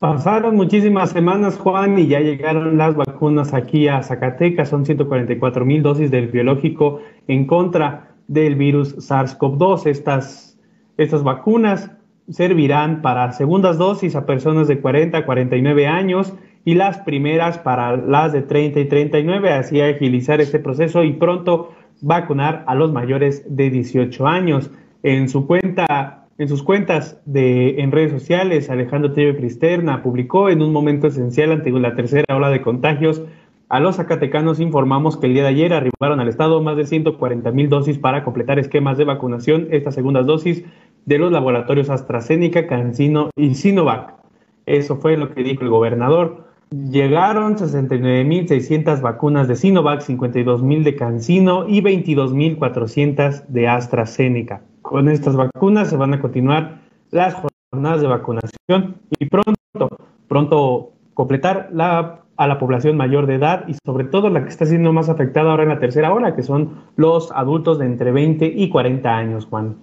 Pasaron 0.00 0.56
muchísimas 0.56 1.10
semanas, 1.10 1.58
Juan, 1.58 1.98
y 1.98 2.06
ya 2.06 2.20
llegaron 2.20 2.78
las 2.78 2.96
vacunas 2.96 3.52
aquí 3.52 3.86
a 3.86 4.02
Zacatecas. 4.02 4.70
Son 4.70 4.86
144 4.86 5.66
mil 5.66 5.82
dosis 5.82 6.10
del 6.10 6.28
biológico 6.28 7.02
en 7.28 7.44
contra 7.44 8.14
del 8.26 8.54
virus 8.54 8.96
SARS-CoV-2. 8.96 9.84
Estas, 9.84 10.58
estas 10.96 11.22
vacunas 11.22 11.90
servirán 12.30 13.02
para 13.02 13.30
segundas 13.32 13.76
dosis 13.76 14.16
a 14.16 14.24
personas 14.24 14.68
de 14.68 14.80
40 14.80 15.18
a 15.18 15.26
49 15.26 15.86
años 15.86 16.32
y 16.64 16.76
las 16.76 16.96
primeras 17.00 17.58
para 17.58 17.98
las 17.98 18.32
de 18.32 18.40
30 18.40 18.80
y 18.80 18.84
39, 18.86 19.52
así 19.52 19.82
agilizar 19.82 20.40
este 20.40 20.60
proceso 20.60 21.04
y 21.04 21.12
pronto 21.12 21.74
vacunar 22.00 22.64
a 22.66 22.74
los 22.74 22.90
mayores 22.90 23.44
de 23.54 23.68
18 23.68 24.26
años. 24.26 24.70
En 25.02 25.28
su 25.28 25.46
cuenta, 25.46 26.19
en 26.40 26.48
sus 26.48 26.62
cuentas 26.62 27.20
de, 27.26 27.80
en 27.80 27.92
redes 27.92 28.10
sociales, 28.10 28.70
Alejandro 28.70 29.12
Trillo 29.12 29.36
Cristerna 29.36 30.02
publicó 30.02 30.48
en 30.48 30.62
un 30.62 30.72
momento 30.72 31.06
esencial 31.06 31.52
ante 31.52 31.70
la 31.70 31.94
tercera 31.94 32.34
ola 32.34 32.50
de 32.50 32.62
contagios 32.62 33.22
a 33.70 33.78
los 33.78 33.96
zacatecanos 33.96 34.58
informamos 34.58 35.16
que 35.16 35.28
el 35.28 35.34
día 35.34 35.44
de 35.44 35.50
ayer 35.50 35.72
arribaron 35.72 36.18
al 36.18 36.26
estado 36.26 36.60
más 36.60 36.76
de 36.76 36.86
140 36.86 37.52
mil 37.52 37.68
dosis 37.68 37.98
para 37.98 38.24
completar 38.24 38.58
esquemas 38.58 38.98
de 38.98 39.04
vacunación, 39.04 39.68
estas 39.70 39.94
segundas 39.94 40.26
dosis 40.26 40.64
de 41.06 41.18
los 41.18 41.30
laboratorios 41.30 41.88
AstraZeneca, 41.88 42.66
CanSino 42.66 43.30
y 43.36 43.54
Sinovac. 43.54 44.14
Eso 44.66 44.96
fue 44.96 45.16
lo 45.16 45.32
que 45.32 45.44
dijo 45.44 45.62
el 45.62 45.68
gobernador. 45.68 46.48
Llegaron 46.72 47.56
69.600 47.56 49.00
vacunas 49.02 49.46
de 49.46 49.54
Sinovac, 49.54 50.00
52.000 50.02 50.82
de 50.82 50.96
CanSino 50.96 51.68
y 51.68 51.80
22.400 51.80 53.46
de 53.46 53.68
AstraZeneca. 53.68 54.62
Con 54.82 55.08
estas 55.08 55.36
vacunas 55.36 55.90
se 55.90 55.96
van 55.96 56.14
a 56.14 56.20
continuar 56.20 56.80
las 57.10 57.34
jornadas 57.70 58.00
de 58.00 58.06
vacunación 58.06 59.00
y 59.18 59.26
pronto, 59.26 59.98
pronto 60.28 60.92
completar 61.14 61.68
la 61.72 62.20
a 62.40 62.46
la 62.46 62.58
población 62.58 62.96
mayor 62.96 63.26
de 63.26 63.34
edad 63.34 63.68
y 63.68 63.76
sobre 63.84 64.04
todo 64.04 64.30
la 64.30 64.42
que 64.42 64.48
está 64.48 64.64
siendo 64.64 64.94
más 64.94 65.10
afectada 65.10 65.50
ahora 65.50 65.64
en 65.64 65.68
la 65.68 65.78
tercera 65.78 66.10
hora, 66.10 66.34
que 66.34 66.42
son 66.42 66.86
los 66.96 67.30
adultos 67.32 67.78
de 67.78 67.84
entre 67.84 68.12
20 68.12 68.46
y 68.46 68.70
40 68.70 69.10
años, 69.10 69.44
Juan. 69.44 69.76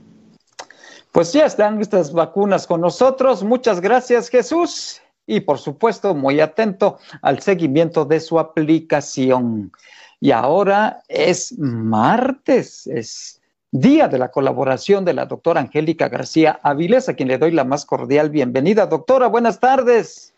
Pues 1.12 1.34
ya 1.34 1.46
están 1.46 1.80
estas 1.80 2.12
vacunas 2.12 2.66
con 2.66 2.82
nosotros. 2.82 3.44
Muchas 3.44 3.80
gracias, 3.80 4.30
Jesús. 4.30 5.00
Y 5.28 5.42
por 5.42 5.60
supuesto, 5.60 6.16
muy 6.16 6.40
atento 6.40 6.98
al 7.22 7.42
seguimiento 7.42 8.06
de 8.06 8.20
su 8.20 8.40
aplicación. 8.40 9.72
Y 10.20 10.32
ahora 10.32 11.04
es 11.08 11.56
martes, 11.60 12.88
es 12.88 13.40
día 13.72 14.08
de 14.08 14.18
la 14.18 14.32
colaboración 14.32 15.06
de 15.06 15.14
la 15.14 15.26
doctora 15.26 15.62
Angélica 15.62 16.10
García 16.10 16.60
Avilés, 16.64 17.10
a 17.10 17.16
quien 17.16 17.28
le 17.28 17.38
doy 17.38 17.52
la 17.52 17.64
más 17.64 17.86
cordial 17.86 18.30
bienvenida. 18.30 18.86
Doctora, 18.86 19.28
buenas 19.28 19.60
tardes. 19.60 20.34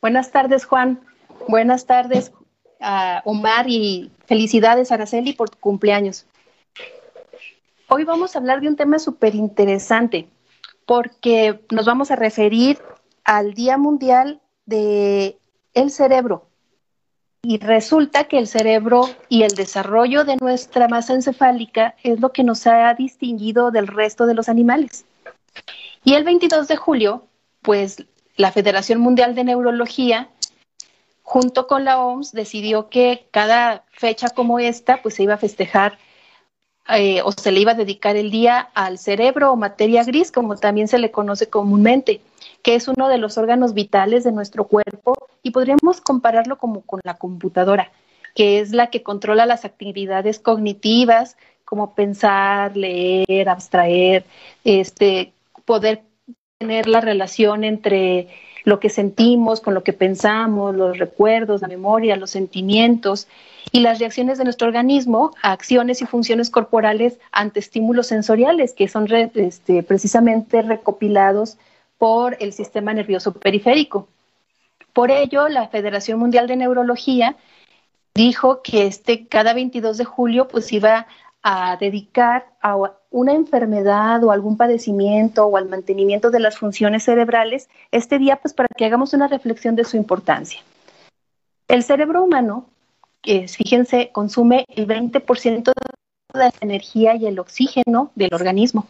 Buenas 0.00 0.30
tardes, 0.30 0.64
Juan. 0.64 1.00
Buenas 1.48 1.86
tardes, 1.86 2.32
a 2.80 3.22
Omar, 3.24 3.66
y 3.68 4.10
felicidades, 4.26 4.92
Araceli, 4.92 5.32
por 5.32 5.50
tu 5.50 5.58
cumpleaños. 5.58 6.26
Hoy 7.88 8.04
vamos 8.04 8.34
a 8.34 8.38
hablar 8.38 8.60
de 8.60 8.68
un 8.68 8.76
tema 8.76 8.98
súper 8.98 9.34
interesante, 9.34 10.28
porque 10.86 11.60
nos 11.70 11.86
vamos 11.86 12.10
a 12.10 12.16
referir 12.16 12.78
al 13.24 13.54
Día 13.54 13.76
Mundial 13.76 14.40
de 14.64 15.38
el 15.74 15.90
Cerebro. 15.90 16.46
Y 17.48 17.58
resulta 17.58 18.24
que 18.24 18.38
el 18.38 18.48
cerebro 18.48 19.08
y 19.28 19.44
el 19.44 19.52
desarrollo 19.52 20.24
de 20.24 20.34
nuestra 20.34 20.88
masa 20.88 21.14
encefálica 21.14 21.94
es 22.02 22.18
lo 22.18 22.32
que 22.32 22.42
nos 22.42 22.66
ha 22.66 22.92
distinguido 22.94 23.70
del 23.70 23.86
resto 23.86 24.26
de 24.26 24.34
los 24.34 24.48
animales. 24.48 25.04
Y 26.02 26.14
el 26.14 26.24
22 26.24 26.66
de 26.66 26.74
julio, 26.74 27.28
pues 27.62 28.04
la 28.34 28.50
Federación 28.50 28.98
Mundial 28.98 29.36
de 29.36 29.44
Neurología, 29.44 30.28
junto 31.22 31.68
con 31.68 31.84
la 31.84 32.00
OMS, 32.00 32.32
decidió 32.32 32.88
que 32.88 33.28
cada 33.30 33.84
fecha 33.92 34.30
como 34.30 34.58
esta, 34.58 35.00
pues 35.00 35.14
se 35.14 35.22
iba 35.22 35.34
a 35.34 35.38
festejar 35.38 35.98
eh, 36.88 37.20
o 37.22 37.32
se 37.32 37.52
le 37.52 37.60
iba 37.60 37.72
a 37.72 37.74
dedicar 37.76 38.16
el 38.16 38.30
día 38.30 38.68
al 38.74 38.98
cerebro 38.98 39.52
o 39.52 39.56
materia 39.56 40.04
gris, 40.04 40.30
como 40.30 40.56
también 40.56 40.88
se 40.88 40.98
le 40.98 41.10
conoce 41.10 41.48
comúnmente, 41.48 42.20
que 42.62 42.74
es 42.74 42.88
uno 42.88 43.08
de 43.08 43.18
los 43.18 43.38
órganos 43.38 43.74
vitales 43.74 44.24
de 44.24 44.32
nuestro 44.32 44.64
cuerpo 44.64 45.14
y 45.42 45.50
podríamos 45.50 46.00
compararlo 46.00 46.58
como 46.58 46.82
con 46.82 47.00
la 47.04 47.14
computadora, 47.14 47.90
que 48.34 48.60
es 48.60 48.72
la 48.72 48.88
que 48.88 49.02
controla 49.02 49.46
las 49.46 49.64
actividades 49.64 50.38
cognitivas, 50.38 51.36
como 51.64 51.94
pensar, 51.94 52.76
leer, 52.76 53.48
abstraer, 53.48 54.24
este, 54.64 55.32
poder 55.64 56.02
tener 56.58 56.86
la 56.86 57.00
relación 57.00 57.64
entre 57.64 58.28
lo 58.66 58.80
que 58.80 58.90
sentimos, 58.90 59.60
con 59.60 59.74
lo 59.74 59.84
que 59.84 59.92
pensamos, 59.92 60.74
los 60.74 60.98
recuerdos, 60.98 61.62
la 61.62 61.68
memoria, 61.68 62.16
los 62.16 62.32
sentimientos 62.32 63.28
y 63.70 63.78
las 63.78 64.00
reacciones 64.00 64.38
de 64.38 64.44
nuestro 64.44 64.66
organismo 64.66 65.30
a 65.40 65.52
acciones 65.52 66.02
y 66.02 66.06
funciones 66.06 66.50
corporales 66.50 67.20
ante 67.30 67.60
estímulos 67.60 68.08
sensoriales 68.08 68.74
que 68.74 68.88
son 68.88 69.06
este, 69.34 69.84
precisamente 69.84 70.62
recopilados 70.62 71.58
por 71.96 72.36
el 72.40 72.52
sistema 72.52 72.92
nervioso 72.92 73.32
periférico. 73.32 74.08
Por 74.92 75.12
ello, 75.12 75.48
la 75.48 75.68
Federación 75.68 76.18
Mundial 76.18 76.48
de 76.48 76.56
Neurología 76.56 77.36
dijo 78.14 78.62
que 78.62 78.88
este 78.88 79.28
cada 79.28 79.54
22 79.54 79.96
de 79.96 80.04
julio 80.04 80.48
pues 80.48 80.72
iba 80.72 81.06
a 81.44 81.76
dedicar 81.76 82.46
a 82.60 82.76
una 83.16 83.32
enfermedad 83.32 84.22
o 84.24 84.30
algún 84.30 84.58
padecimiento 84.58 85.46
o 85.46 85.56
al 85.56 85.70
mantenimiento 85.70 86.30
de 86.30 86.38
las 86.38 86.58
funciones 86.58 87.04
cerebrales 87.04 87.70
este 87.90 88.18
día 88.18 88.36
pues 88.36 88.52
para 88.52 88.68
que 88.76 88.84
hagamos 88.84 89.14
una 89.14 89.26
reflexión 89.26 89.74
de 89.74 89.84
su 89.84 89.96
importancia. 89.96 90.60
El 91.66 91.82
cerebro 91.82 92.22
humano, 92.22 92.66
que 93.22 93.48
fíjense, 93.48 94.10
consume 94.12 94.66
el 94.68 94.86
20% 94.86 95.64
de 95.64 96.38
la 96.38 96.52
energía 96.60 97.16
y 97.16 97.24
el 97.24 97.38
oxígeno 97.38 98.10
del 98.16 98.34
organismo. 98.34 98.86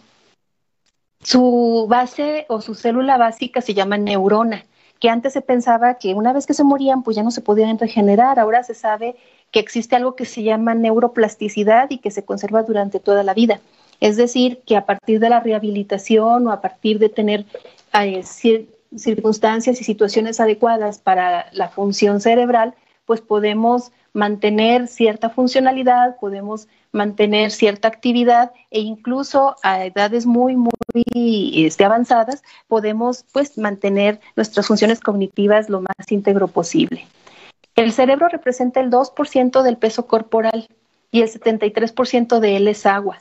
Su 1.23 1.87
base 1.89 2.47
o 2.49 2.61
su 2.61 2.75
célula 2.75 3.19
básica 3.19 3.61
se 3.61 3.75
llama 3.75 3.97
neurona, 3.97 4.65
que 4.99 5.09
antes 5.09 5.35
se 5.35 5.41
pensaba 5.41 5.99
que 5.99 6.15
una 6.15 6.33
vez 6.33 6.47
que 6.47 6.55
se 6.55 6.65
morían 6.65 7.05
pues 7.05 7.15
ya 7.15 7.23
no 7.23 7.31
se 7.31 7.43
podían 7.43 7.79
regenerar, 7.79 8.41
ahora 8.41 8.65
se 8.65 8.75
sabe 8.75 9.15
que 9.53 9.61
existe 9.61 9.95
algo 9.95 10.17
que 10.17 10.25
se 10.25 10.43
llama 10.43 10.75
neuroplasticidad 10.75 11.91
y 11.91 11.99
que 11.99 12.11
se 12.11 12.25
conserva 12.25 12.65
durante 12.65 12.99
toda 12.99 13.23
la 13.23 13.33
vida. 13.33 13.61
Es 14.01 14.17
decir, 14.17 14.61
que 14.67 14.77
a 14.77 14.87
partir 14.87 15.21
de 15.21 15.31
la 15.31 15.41
rehabilitación 15.41 16.47
o 16.47 16.53
a 16.53 16.61
partir 16.61 16.99
de 16.99 17.09
tener 17.09 17.45
eh, 17.93 18.23
circunstancias 18.97 19.81
y 19.81 19.85
situaciones 19.85 20.41
adecuadas 20.41 20.99
para 20.99 21.47
la 21.53 21.69
función 21.69 22.21
cerebral, 22.21 22.75
pues 23.07 23.21
podemos 23.21 23.93
mantener 24.13 24.89
cierta 24.89 25.31
funcionalidad, 25.31 26.17
podemos 26.19 26.69
mantener 26.93 27.51
cierta 27.51 27.89
actividad 27.89 28.53
e 28.71 28.81
incluso 28.81 29.57
a 29.63 29.85
edades 29.85 30.27
muy, 30.27 30.57
muy 30.57 30.73
este, 31.55 31.85
avanzadas 31.85 32.43
podemos 32.67 33.25
pues 33.33 33.59
mantener 33.59 34.21
nuestras 34.35 34.67
funciones 34.67 35.01
cognitivas 35.01 35.69
lo 35.69 35.83
más 35.83 36.11
íntegro 36.11 36.49
posible. 36.49 37.07
El 37.75 37.93
cerebro 37.93 38.29
representa 38.29 38.81
el 38.81 38.91
2% 38.91 39.63
del 39.63 39.77
peso 39.77 40.07
corporal 40.07 40.67
y 41.11 41.21
el 41.21 41.29
73% 41.29 42.41
de 42.41 42.57
él 42.57 42.69
es 42.69 42.87
agua. 42.87 43.19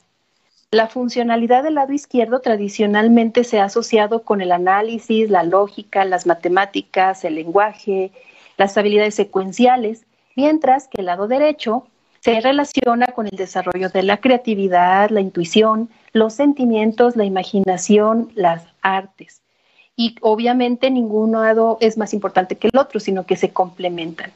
La 0.75 0.88
funcionalidad 0.88 1.63
del 1.63 1.75
lado 1.75 1.93
izquierdo 1.93 2.41
tradicionalmente 2.41 3.45
se 3.45 3.61
ha 3.61 3.63
asociado 3.63 4.23
con 4.23 4.41
el 4.41 4.51
análisis, 4.51 5.29
la 5.29 5.43
lógica, 5.43 6.03
las 6.03 6.25
matemáticas, 6.25 7.23
el 7.23 7.35
lenguaje, 7.35 8.11
las 8.57 8.77
habilidades 8.77 9.15
secuenciales, 9.15 10.05
mientras 10.35 10.89
que 10.89 10.99
el 10.99 11.05
lado 11.05 11.29
derecho 11.29 11.88
se 12.19 12.41
relaciona 12.41 13.05
con 13.07 13.25
el 13.25 13.38
desarrollo 13.38 13.88
de 13.88 14.03
la 14.03 14.17
creatividad, 14.17 15.11
la 15.11 15.21
intuición, 15.21 15.89
los 16.11 16.33
sentimientos, 16.33 17.15
la 17.15 17.23
imaginación, 17.23 18.33
las 18.35 18.67
artes. 18.81 19.43
Y 19.95 20.17
obviamente 20.19 20.91
ningún 20.91 21.31
lado 21.31 21.77
es 21.79 21.97
más 21.97 22.13
importante 22.13 22.57
que 22.57 22.67
el 22.67 22.77
otro, 22.77 22.99
sino 22.99 23.25
que 23.25 23.38
se 23.38 23.53
complementan. 23.53 24.33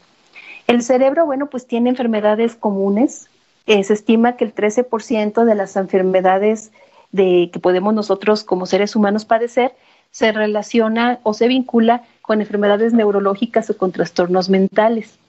El 0.67 0.84
cerebro, 0.84 1.25
bueno, 1.25 1.47
pues 1.47 1.67
tiene 1.67 1.89
enfermedades 1.89 2.56
comunes. 2.56 3.29
Eh, 3.69 3.84
se 3.84 3.93
estima 3.93 4.36
que 4.36 4.45
el 4.45 4.55
13% 4.55 5.45
de 5.45 5.53
las 5.53 5.75
enfermedades 5.75 6.71
de, 7.12 7.51
que 7.53 7.60
podemos 7.60 7.93
nosotros 7.93 8.43
como 8.43 8.65
seres 8.65 8.95
humanos 8.95 9.25
padecer 9.25 9.75
se 10.10 10.32
relaciona 10.32 11.19
o 11.21 11.36
se 11.36 11.47
vincula 11.47 12.01
con 12.23 12.41
enfermedades 12.41 12.93
neurológicas 12.93 13.69
o 13.69 13.77
con 13.77 13.91
trastornos 13.91 14.49
mentales. 14.49 15.19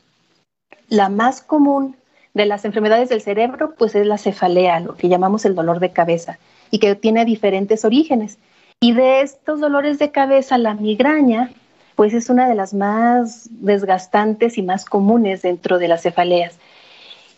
La 0.88 1.10
más 1.10 1.42
común 1.42 1.96
de 2.32 2.46
las 2.46 2.64
enfermedades 2.64 3.10
del 3.10 3.20
cerebro, 3.20 3.74
pues 3.76 3.94
es 3.94 4.06
la 4.06 4.16
cefalea, 4.16 4.80
lo 4.80 4.96
que 4.96 5.10
llamamos 5.10 5.44
el 5.44 5.54
dolor 5.54 5.78
de 5.78 5.92
cabeza, 5.92 6.38
y 6.70 6.78
que 6.78 6.94
tiene 6.94 7.26
diferentes 7.26 7.84
orígenes. 7.84 8.38
Y 8.80 8.94
de 8.94 9.20
estos 9.20 9.60
dolores 9.60 9.98
de 9.98 10.12
cabeza, 10.12 10.56
la 10.56 10.72
migraña 10.72 11.50
pues 11.94 12.14
es 12.14 12.30
una 12.30 12.48
de 12.48 12.54
las 12.54 12.72
más 12.72 13.50
desgastantes 13.50 14.56
y 14.56 14.62
más 14.62 14.86
comunes 14.86 15.42
dentro 15.42 15.78
de 15.78 15.88
las 15.88 16.00
cefaleas. 16.00 16.58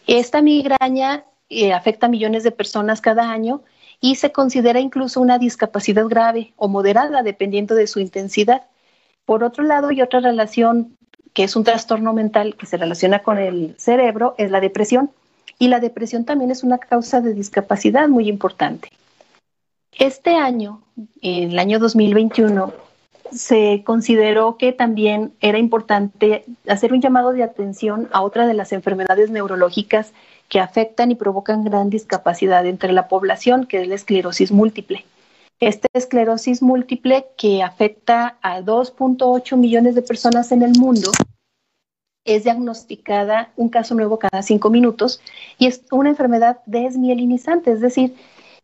Esta 0.07 0.43
migraña 0.43 1.25
eh, 1.49 1.73
afecta 1.73 2.07
a 2.07 2.09
millones 2.09 2.45
de 2.45 2.51
personas 2.51 3.01
cada 3.01 3.31
año 3.31 3.63
y 4.01 4.17
se 4.17 4.33
considera 4.33 4.81
incluso 4.81 5.21
una 5.21 5.39
discapacidad 5.39 6.07
grave 6.07 6.53
o 6.57 6.69
moderada 6.69 7.23
dependiendo 7.23 7.75
de 7.75 7.87
su 7.87 8.01
intensidad. 8.01 8.67
Por 9.25 9.45
otro 9.45 9.63
lado, 9.63 9.93
y 9.93 10.03
otra 10.03 10.21
relación 10.21 10.97
que 11.33 11.45
es 11.45 11.57
un 11.57 11.65
trastorno 11.65 12.13
mental 12.13 12.57
que 12.57 12.67
se 12.67 12.77
relaciona 12.77 13.21
con 13.21 13.39
el 13.39 13.75
cerebro 13.79 14.35
es 14.39 14.51
la 14.51 14.61
depresión. 14.61 15.11
Y 15.59 15.69
la 15.69 15.81
depresión 15.81 16.25
también 16.25 16.51
es 16.51 16.63
una 16.65 16.79
causa 16.79 17.21
de 17.21 17.35
discapacidad 17.35 18.09
muy 18.09 18.29
importante. 18.29 18.89
Este 19.93 20.35
año, 20.35 20.83
el 21.21 21.59
año 21.59 21.79
2021, 21.79 22.73
se 23.33 23.83
consideró 23.85 24.57
que 24.57 24.73
también 24.73 25.33
era 25.41 25.59
importante 25.59 26.45
hacer 26.69 26.93
un 26.93 27.01
llamado 27.01 27.33
de 27.33 27.43
atención 27.43 28.09
a 28.13 28.23
otra 28.23 28.47
de 28.47 28.55
las 28.55 28.73
enfermedades 28.73 29.31
neurológicas 29.31 30.13
que 30.49 30.61
afectan 30.61 31.11
y 31.11 31.15
provocan 31.15 31.65
gran 31.65 31.91
discapacidad 31.91 32.67
entre 32.67 32.93
la 32.93 33.09
población, 33.09 33.67
que 33.67 33.83
es 33.83 33.89
la 33.89 33.95
esclerosis 33.95 34.53
múltiple. 34.53 35.05
Esta 35.61 35.89
esclerosis 35.95 36.61
múltiple 36.61 37.27
que 37.37 37.63
afecta 37.63 38.37
a 38.43 38.61
2.8 38.61 39.57
millones 39.57 39.95
de 39.95 40.03
personas 40.03 40.53
en 40.53 40.63
el 40.63 40.73
mundo 40.79 41.11
es 42.25 42.45
diagnosticada 42.45 43.53
un 43.57 43.69
caso 43.69 43.95
nuevo 43.95 44.19
cada 44.19 44.43
cinco 44.43 44.71
minutos 44.71 45.21
y 45.59 45.67
es 45.67 45.83
una 45.91 46.11
enfermedad 46.11 46.61
desmielinizante, 46.67 47.73
es 47.73 47.81
decir, 47.81 48.15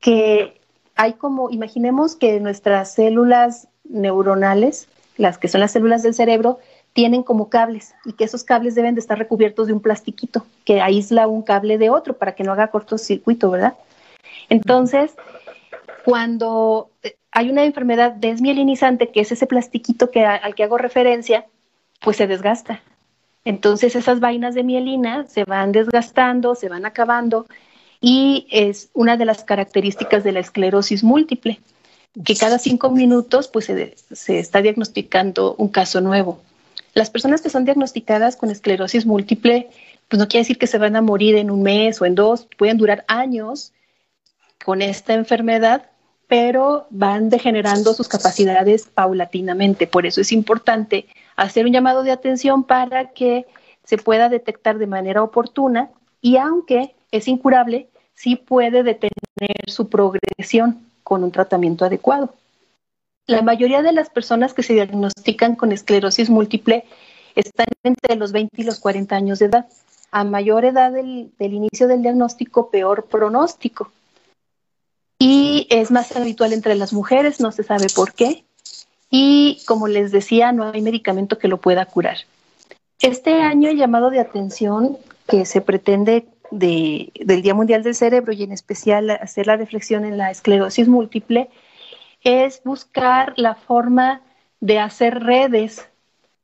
que 0.00 0.60
hay 0.94 1.14
como, 1.14 1.50
imaginemos 1.50 2.16
que 2.16 2.40
nuestras 2.40 2.94
células 2.94 3.68
neuronales, 3.88 4.88
las 5.16 5.38
que 5.38 5.48
son 5.48 5.60
las 5.60 5.72
células 5.72 6.02
del 6.02 6.14
cerebro, 6.14 6.58
tienen 6.92 7.22
como 7.22 7.48
cables 7.48 7.94
y 8.04 8.12
que 8.14 8.24
esos 8.24 8.44
cables 8.44 8.74
deben 8.74 8.94
de 8.94 9.00
estar 9.00 9.18
recubiertos 9.18 9.66
de 9.66 9.72
un 9.72 9.80
plastiquito 9.80 10.46
que 10.64 10.80
aísla 10.80 11.28
un 11.28 11.42
cable 11.42 11.78
de 11.78 11.90
otro 11.90 12.16
para 12.16 12.34
que 12.34 12.44
no 12.44 12.52
haga 12.52 12.68
cortocircuito, 12.68 13.50
¿verdad? 13.50 13.74
Entonces, 14.48 15.14
cuando 16.04 16.90
eh, 17.02 17.16
hay 17.30 17.50
una 17.50 17.64
enfermedad 17.64 18.12
desmielinizante, 18.12 19.10
que 19.10 19.20
es 19.20 19.30
ese 19.30 19.46
plastiquito 19.46 20.10
que, 20.10 20.24
al 20.24 20.54
que 20.54 20.64
hago 20.64 20.78
referencia, 20.78 21.46
pues 22.00 22.16
se 22.16 22.26
desgasta. 22.26 22.82
Entonces 23.44 23.96
esas 23.96 24.20
vainas 24.20 24.54
de 24.54 24.64
mielina 24.64 25.24
se 25.26 25.44
van 25.44 25.72
desgastando, 25.72 26.54
se 26.54 26.68
van 26.68 26.84
acabando 26.84 27.46
y 28.00 28.46
es 28.50 28.90
una 28.92 29.16
de 29.16 29.24
las 29.24 29.44
características 29.44 30.24
de 30.24 30.32
la 30.32 30.40
esclerosis 30.40 31.02
múltiple 31.02 31.60
que 32.24 32.36
cada 32.36 32.58
cinco 32.58 32.90
minutos 32.90 33.48
pues 33.48 33.66
se, 33.66 34.38
está 34.38 34.60
diagnosticando 34.62 35.54
un 35.56 35.68
caso 35.68 36.00
nuevo. 36.00 36.40
Las 36.94 37.10
personas 37.10 37.40
que 37.40 37.50
son 37.50 37.64
diagnosticadas 37.64 38.36
con 38.36 38.50
esclerosis 38.50 39.06
múltiple, 39.06 39.68
pues 40.08 40.18
no 40.18 40.26
quiere 40.26 40.42
decir 40.42 40.58
que 40.58 40.66
se 40.66 40.78
van 40.78 40.96
a 40.96 41.02
morir 41.02 41.36
en 41.36 41.50
un 41.50 41.62
mes 41.62 42.00
o 42.00 42.06
en 42.06 42.14
dos, 42.14 42.48
pueden 42.56 42.78
durar 42.78 43.04
años 43.08 43.72
con 44.64 44.82
esta 44.82 45.14
enfermedad, 45.14 45.90
pero 46.26 46.86
van 46.90 47.30
degenerando 47.30 47.94
sus 47.94 48.08
capacidades 48.08 48.86
paulatinamente. 48.92 49.86
Por 49.86 50.04
eso 50.04 50.20
es 50.20 50.32
importante 50.32 51.06
hacer 51.36 51.66
un 51.66 51.72
llamado 51.72 52.02
de 52.02 52.10
atención 52.10 52.64
para 52.64 53.10
que 53.10 53.46
se 53.84 53.96
pueda 53.96 54.28
detectar 54.28 54.78
de 54.78 54.86
manera 54.86 55.22
oportuna 55.22 55.90
y 56.20 56.36
aunque 56.36 56.94
es 57.12 57.28
incurable, 57.28 57.88
sí 58.14 58.36
puede 58.36 58.82
detener 58.82 59.12
su 59.68 59.88
progresión 59.88 60.87
con 61.08 61.24
un 61.24 61.32
tratamiento 61.32 61.86
adecuado. 61.86 62.34
La 63.26 63.40
mayoría 63.40 63.80
de 63.80 63.92
las 63.92 64.10
personas 64.10 64.52
que 64.52 64.62
se 64.62 64.74
diagnostican 64.74 65.56
con 65.56 65.72
esclerosis 65.72 66.28
múltiple 66.28 66.84
están 67.34 67.66
entre 67.82 68.16
los 68.16 68.30
20 68.32 68.60
y 68.60 68.64
los 68.64 68.78
40 68.78 69.16
años 69.16 69.38
de 69.38 69.46
edad. 69.46 69.66
A 70.10 70.24
mayor 70.24 70.66
edad 70.66 70.92
del, 70.92 71.32
inicio 71.38 71.88
del 71.88 72.02
diagnóstico, 72.02 72.70
peor 72.70 73.06
pronóstico. 73.06 73.90
Y 75.18 75.66
es 75.70 75.90
más 75.90 76.14
habitual 76.14 76.52
entre 76.52 76.74
las 76.74 76.92
mujeres, 76.92 77.40
no 77.40 77.52
se 77.52 77.62
sabe 77.62 77.86
por 77.94 78.12
qué. 78.12 78.44
Y 79.10 79.62
como 79.66 79.88
les 79.88 80.12
decía, 80.12 80.52
no 80.52 80.70
hay 80.70 80.82
medicamento 80.82 81.38
que 81.38 81.48
lo 81.48 81.56
pueda 81.56 81.86
curar. 81.86 82.18
Este 83.00 83.40
año 83.40 83.70
el 83.70 83.78
llamado 83.78 84.10
de 84.10 84.20
atención 84.20 84.98
que 85.26 85.46
se 85.46 85.62
pretende 85.62 86.26
del 86.50 87.42
Día 87.42 87.54
Mundial 87.54 87.82
del 87.82 87.94
Cerebro 87.94 88.32
y 88.32 88.42
en 88.42 88.52
especial 88.52 89.10
hacer 89.10 89.46
la 89.46 89.56
reflexión 89.56 90.04
en 90.04 90.18
la 90.18 90.30
esclerosis 90.30 90.88
múltiple 90.88 91.50
es 92.22 92.62
buscar 92.64 93.34
la 93.36 93.54
forma 93.54 94.22
de 94.60 94.78
hacer 94.78 95.22
redes 95.22 95.88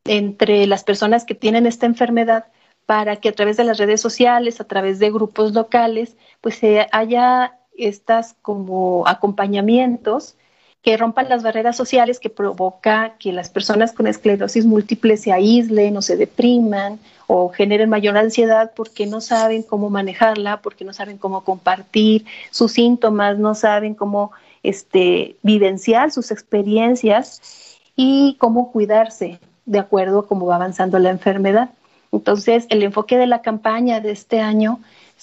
entre 0.04 0.66
las 0.66 0.84
personas 0.84 1.24
que 1.24 1.34
tienen 1.34 1.66
esta 1.66 1.86
enfermedad 1.86 2.46
para 2.86 3.16
que 3.16 3.30
a 3.30 3.32
través 3.32 3.56
de 3.56 3.64
las 3.64 3.78
redes 3.78 4.00
sociales, 4.00 4.60
a 4.60 4.64
través 4.64 4.98
de 4.98 5.10
grupos 5.10 5.54
locales, 5.54 6.16
pues 6.40 6.60
haya 6.92 7.58
estas 7.76 8.34
como 8.42 9.08
acompañamientos 9.08 10.36
que 10.84 10.98
rompan 10.98 11.30
las 11.30 11.42
barreras 11.42 11.78
sociales 11.78 12.20
que 12.20 12.28
provoca 12.28 13.14
que 13.18 13.32
las 13.32 13.48
personas 13.48 13.92
con 13.92 14.06
esclerosis 14.06 14.66
múltiple 14.66 15.16
se 15.16 15.32
aíslen 15.32 15.96
o 15.96 16.02
se 16.02 16.18
depriman 16.18 17.00
o 17.26 17.48
generen 17.48 17.88
mayor 17.88 18.18
ansiedad 18.18 18.72
porque 18.76 19.06
no 19.06 19.22
saben 19.22 19.62
cómo 19.62 19.88
manejarla, 19.88 20.60
porque 20.60 20.84
no 20.84 20.92
saben 20.92 21.16
cómo 21.16 21.42
compartir 21.42 22.26
sus 22.50 22.72
síntomas, 22.72 23.38
no 23.38 23.54
saben 23.54 23.94
cómo 23.94 24.32
este, 24.62 25.36
vivenciar 25.42 26.10
sus 26.10 26.30
experiencias 26.30 27.78
y 27.96 28.36
cómo 28.38 28.70
cuidarse 28.70 29.40
de 29.64 29.78
acuerdo 29.78 30.18
a 30.20 30.26
cómo 30.26 30.44
va 30.44 30.56
avanzando 30.56 30.98
la 30.98 31.08
enfermedad. 31.08 31.70
Entonces, 32.12 32.66
el 32.68 32.82
enfoque 32.82 33.16
de 33.16 33.26
la 33.26 33.40
campaña 33.40 34.00
de 34.00 34.10
este 34.10 34.42
año 34.42 34.80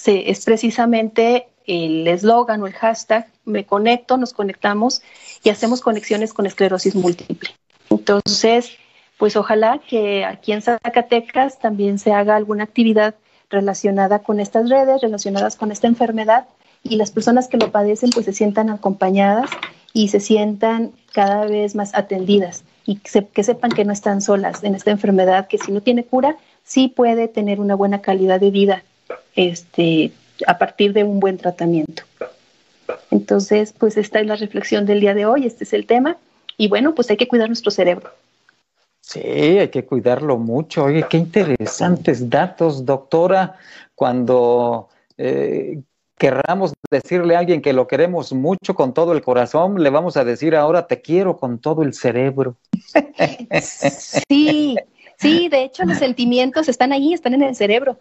es 0.08 0.44
precisamente 0.44 1.50
el 1.68 2.08
eslogan 2.08 2.64
o 2.64 2.68
el 2.68 2.74
hashtag 2.74 3.28
me 3.46 3.66
conecto, 3.66 4.18
nos 4.18 4.34
conectamos 4.34 5.02
y 5.44 5.50
hacemos 5.50 5.82
conexiones 5.82 6.34
con 6.34 6.46
esclerosis 6.46 6.96
múltiple. 6.96 7.50
Entonces, 7.90 8.72
pues 9.18 9.36
ojalá 9.36 9.80
que 9.88 10.26
aquí 10.26 10.52
en 10.52 10.62
Zacatecas 10.62 11.60
también 11.60 12.00
se 12.00 12.14
haga 12.14 12.36
alguna 12.36 12.64
actividad 12.64 13.16
relacionada 13.50 14.20
con 14.20 14.40
estas 14.40 14.70
redes, 14.70 15.02
relacionadas 15.02 15.56
con 15.56 15.72
esta 15.72 15.88
enfermedad 15.88 16.48
y 16.84 16.96
las 16.96 17.12
personas 17.12 17.48
que 17.48 17.58
lo 17.58 17.72
padecen 17.72 18.10
pues 18.10 18.26
se 18.26 18.34
sientan 18.34 18.70
acompañadas 18.70 19.50
y 19.94 20.08
se 20.08 20.20
sientan 20.20 20.94
cada 21.14 21.46
vez 21.46 21.76
más 21.76 21.94
atendidas 21.94 22.64
y 22.86 22.96
que, 22.96 23.44
sepan 23.44 23.72
que 23.72 23.86
no 23.86 23.94
están 23.94 24.22
solas 24.22 24.64
en 24.64 24.74
esta 24.74 24.92
enfermedad, 24.92 25.48
que 25.48 25.58
si 25.58 25.72
no 25.72 25.82
tiene 25.82 26.04
cura, 26.04 26.38
sí 26.64 26.88
puede 26.88 27.28
tener 27.28 27.60
una 27.60 27.76
buena 27.76 28.02
calidad 28.02 28.40
de 28.40 28.52
vida 28.52 28.84
este, 29.36 30.12
a 30.48 30.58
partir 30.58 30.94
de 30.94 31.04
un 31.04 31.20
buen 31.20 31.38
tratamiento. 31.38 32.04
Entonces, 33.12 33.74
pues 33.78 33.98
esta 33.98 34.20
es 34.20 34.28
la 34.28 34.36
reflexión 34.36 34.86
del 34.86 35.00
día 35.00 35.14
de 35.14 35.26
hoy, 35.26 35.46
este 35.46 35.64
es 35.64 35.74
el 35.74 35.86
tema. 35.86 36.18
Y 36.58 36.68
bueno, 36.68 36.94
pues 36.94 37.10
hay 37.10 37.18
que 37.18 37.28
cuidar 37.28 37.48
nuestro 37.48 37.72
cerebro. 37.72 38.12
Sí, 39.02 39.20
hay 39.20 39.70
que 39.70 39.86
cuidarlo 39.86 40.38
mucho. 40.38 40.86
Oye, 40.86 41.06
qué 41.10 41.18
interesantes 41.18 42.30
datos, 42.30 42.86
doctora. 42.86 43.58
Cuando 43.96 44.90
eh, 45.18 45.82
querramos 46.18 46.74
decirle 46.92 47.36
a 47.36 47.40
alguien 47.40 47.62
que 47.62 47.74
lo 47.74 47.88
queremos 47.88 48.32
mucho 48.32 48.76
con 48.76 48.94
todo 48.94 49.14
el 49.14 49.22
corazón, 49.22 49.82
le 49.82 49.90
vamos 49.90 50.18
a 50.18 50.24
decir 50.24 50.56
ahora 50.56 50.86
te 50.86 51.02
quiero 51.02 51.38
con 51.38 51.60
todo 51.60 51.82
el 51.82 51.94
cerebro. 51.94 52.58
Sí, 53.60 54.78
sí, 55.18 55.50
de 55.50 55.64
hecho 55.64 55.84
los 55.84 55.98
sentimientos 55.98 56.70
están 56.70 56.92
ahí, 56.92 57.14
están 57.14 57.34
en 57.34 57.42
el 57.42 57.56
cerebro 57.56 57.98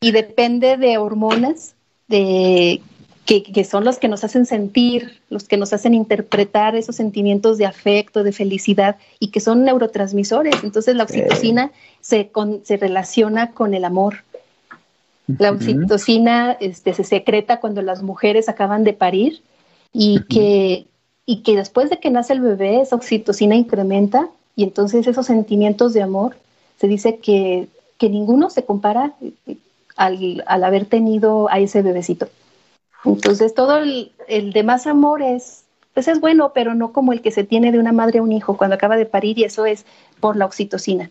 y 0.00 0.12
depende 0.12 0.76
de 0.76 0.98
hormonas 0.98 1.74
de 2.08 2.80
que, 3.24 3.64
son 3.64 3.84
los 3.84 3.98
que 3.98 4.08
nos 4.08 4.22
hacen 4.22 4.44
sentir, 4.44 5.20
los 5.30 5.44
que 5.44 5.56
nos 5.56 5.72
hacen 5.72 5.94
interpretar 5.94 6.76
esos 6.76 6.96
sentimientos 6.96 7.56
de 7.56 7.64
afecto, 7.64 8.22
de 8.22 8.32
felicidad 8.32 8.96
y 9.18 9.28
que 9.28 9.40
son 9.40 9.64
neurotransmisores. 9.64 10.62
Entonces 10.62 10.94
la 10.94 11.04
oxitocina 11.04 11.72
se, 12.00 12.30
se 12.64 12.76
relaciona 12.76 13.52
con 13.52 13.72
el 13.72 13.84
amor. 13.84 14.16
La 15.38 15.52
oxitocina 15.52 16.52
este, 16.60 16.92
se 16.92 17.02
secreta 17.02 17.60
cuando 17.60 17.80
las 17.80 18.02
mujeres 18.02 18.50
acaban 18.50 18.84
de 18.84 18.92
parir 18.92 19.42
y, 19.94 20.22
que, 20.24 20.86
y 21.24 21.42
que 21.42 21.56
después 21.56 21.88
de 21.88 22.00
que 22.00 22.10
nace 22.10 22.34
el 22.34 22.40
bebé 22.40 22.82
esa 22.82 22.96
oxitocina 22.96 23.54
incrementa 23.54 24.28
y 24.54 24.64
entonces 24.64 25.06
esos 25.06 25.24
sentimientos 25.24 25.94
de 25.94 26.02
amor 26.02 26.36
se 26.78 26.88
dice 26.88 27.16
que, 27.16 27.68
que 27.96 28.10
ninguno 28.10 28.50
se 28.50 28.66
compara 28.66 29.14
al, 29.96 30.44
al 30.46 30.64
haber 30.64 30.84
tenido 30.84 31.48
a 31.50 31.58
ese 31.58 31.80
bebecito. 31.80 32.28
Entonces 33.04 33.54
todo 33.54 33.78
el, 33.78 34.12
el 34.28 34.52
demás 34.52 34.86
amor 34.86 35.22
es, 35.22 35.64
pues 35.92 36.08
es 36.08 36.20
bueno, 36.20 36.52
pero 36.54 36.74
no 36.74 36.92
como 36.92 37.12
el 37.12 37.22
que 37.22 37.30
se 37.30 37.44
tiene 37.44 37.72
de 37.72 37.78
una 37.78 37.92
madre 37.92 38.18
a 38.18 38.22
un 38.22 38.32
hijo 38.32 38.56
cuando 38.56 38.74
acaba 38.74 38.96
de 38.96 39.06
parir 39.06 39.38
y 39.38 39.44
eso 39.44 39.66
es 39.66 39.84
por 40.20 40.36
la 40.36 40.46
oxitocina. 40.46 41.10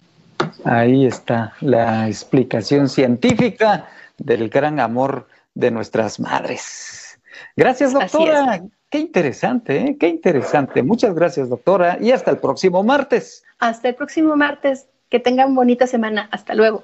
Ahí 0.65 1.05
está 1.05 1.53
la 1.61 2.07
explicación 2.07 2.89
científica 2.89 3.87
del 4.17 4.49
gran 4.49 4.79
amor 4.79 5.27
de 5.53 5.71
nuestras 5.71 6.19
madres. 6.19 7.19
Gracias, 7.55 7.93
doctora. 7.93 8.63
Qué 8.89 8.99
interesante, 8.99 9.77
¿eh? 9.77 9.97
qué 9.99 10.07
interesante. 10.07 10.83
Muchas 10.83 11.15
gracias, 11.15 11.49
doctora. 11.49 11.97
Y 11.99 12.11
hasta 12.11 12.31
el 12.31 12.37
próximo 12.37 12.83
martes. 12.83 13.43
Hasta 13.59 13.89
el 13.89 13.95
próximo 13.95 14.35
martes. 14.35 14.87
Que 15.09 15.19
tengan 15.19 15.55
bonita 15.55 15.87
semana. 15.87 16.27
Hasta 16.31 16.53
luego. 16.55 16.83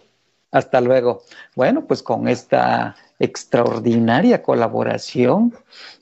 Hasta 0.51 0.81
luego. 0.81 1.21
Bueno, 1.55 1.85
pues 1.85 2.01
con 2.01 2.27
esta 2.27 2.95
extraordinaria 3.19 4.41
colaboración. 4.41 5.53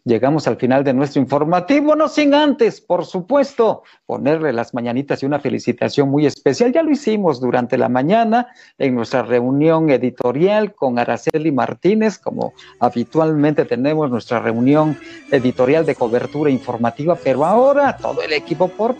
Llegamos 0.06 0.48
al 0.48 0.56
final 0.56 0.84
de 0.84 0.94
nuestro 0.94 1.22
informativo, 1.22 1.96
no 1.96 2.08
sin 2.08 2.34
antes, 2.34 2.80
por 2.80 3.06
supuesto, 3.06 3.84
ponerle 4.06 4.54
las 4.54 4.74
mañanitas 4.74 5.22
y 5.22 5.26
una 5.26 5.40
felicitación 5.40 6.10
muy 6.10 6.26
especial. 6.26 6.72
Ya 6.72 6.84
lo 6.84 6.92
hicimos 6.92 7.42
durante 7.42 7.78
la 7.78 7.90
mañana 7.90 8.48
en 8.78 8.96
nuestra 8.96 9.24
reunión 9.24 9.90
editorial 9.90 10.74
con 10.76 10.98
Araceli 10.98 11.52
Martínez, 11.52 12.18
como 12.18 12.54
habitualmente 12.80 13.66
tenemos 13.66 14.10
nuestra 14.10 14.40
reunión 14.40 14.98
editorial 15.32 15.86
de 15.86 15.96
cobertura 15.96 16.50
informativa, 16.50 17.18
pero 17.22 17.44
ahora 17.44 17.98
todo 17.98 18.22
el 18.22 18.32
equipo, 18.32 18.70
por, 18.70 18.96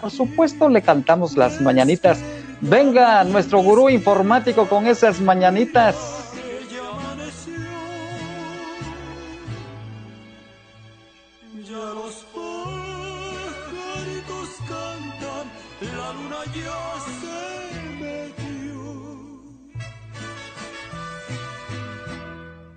por 0.00 0.10
supuesto, 0.10 0.68
le 0.68 0.82
cantamos 0.82 1.36
las 1.36 1.60
mañanitas. 1.60 2.20
Venga, 2.60 3.22
nuestro 3.22 3.60
gurú 3.60 3.88
informático 3.88 4.68
con 4.68 4.88
esas 4.88 5.20
mañanitas. 5.20 6.27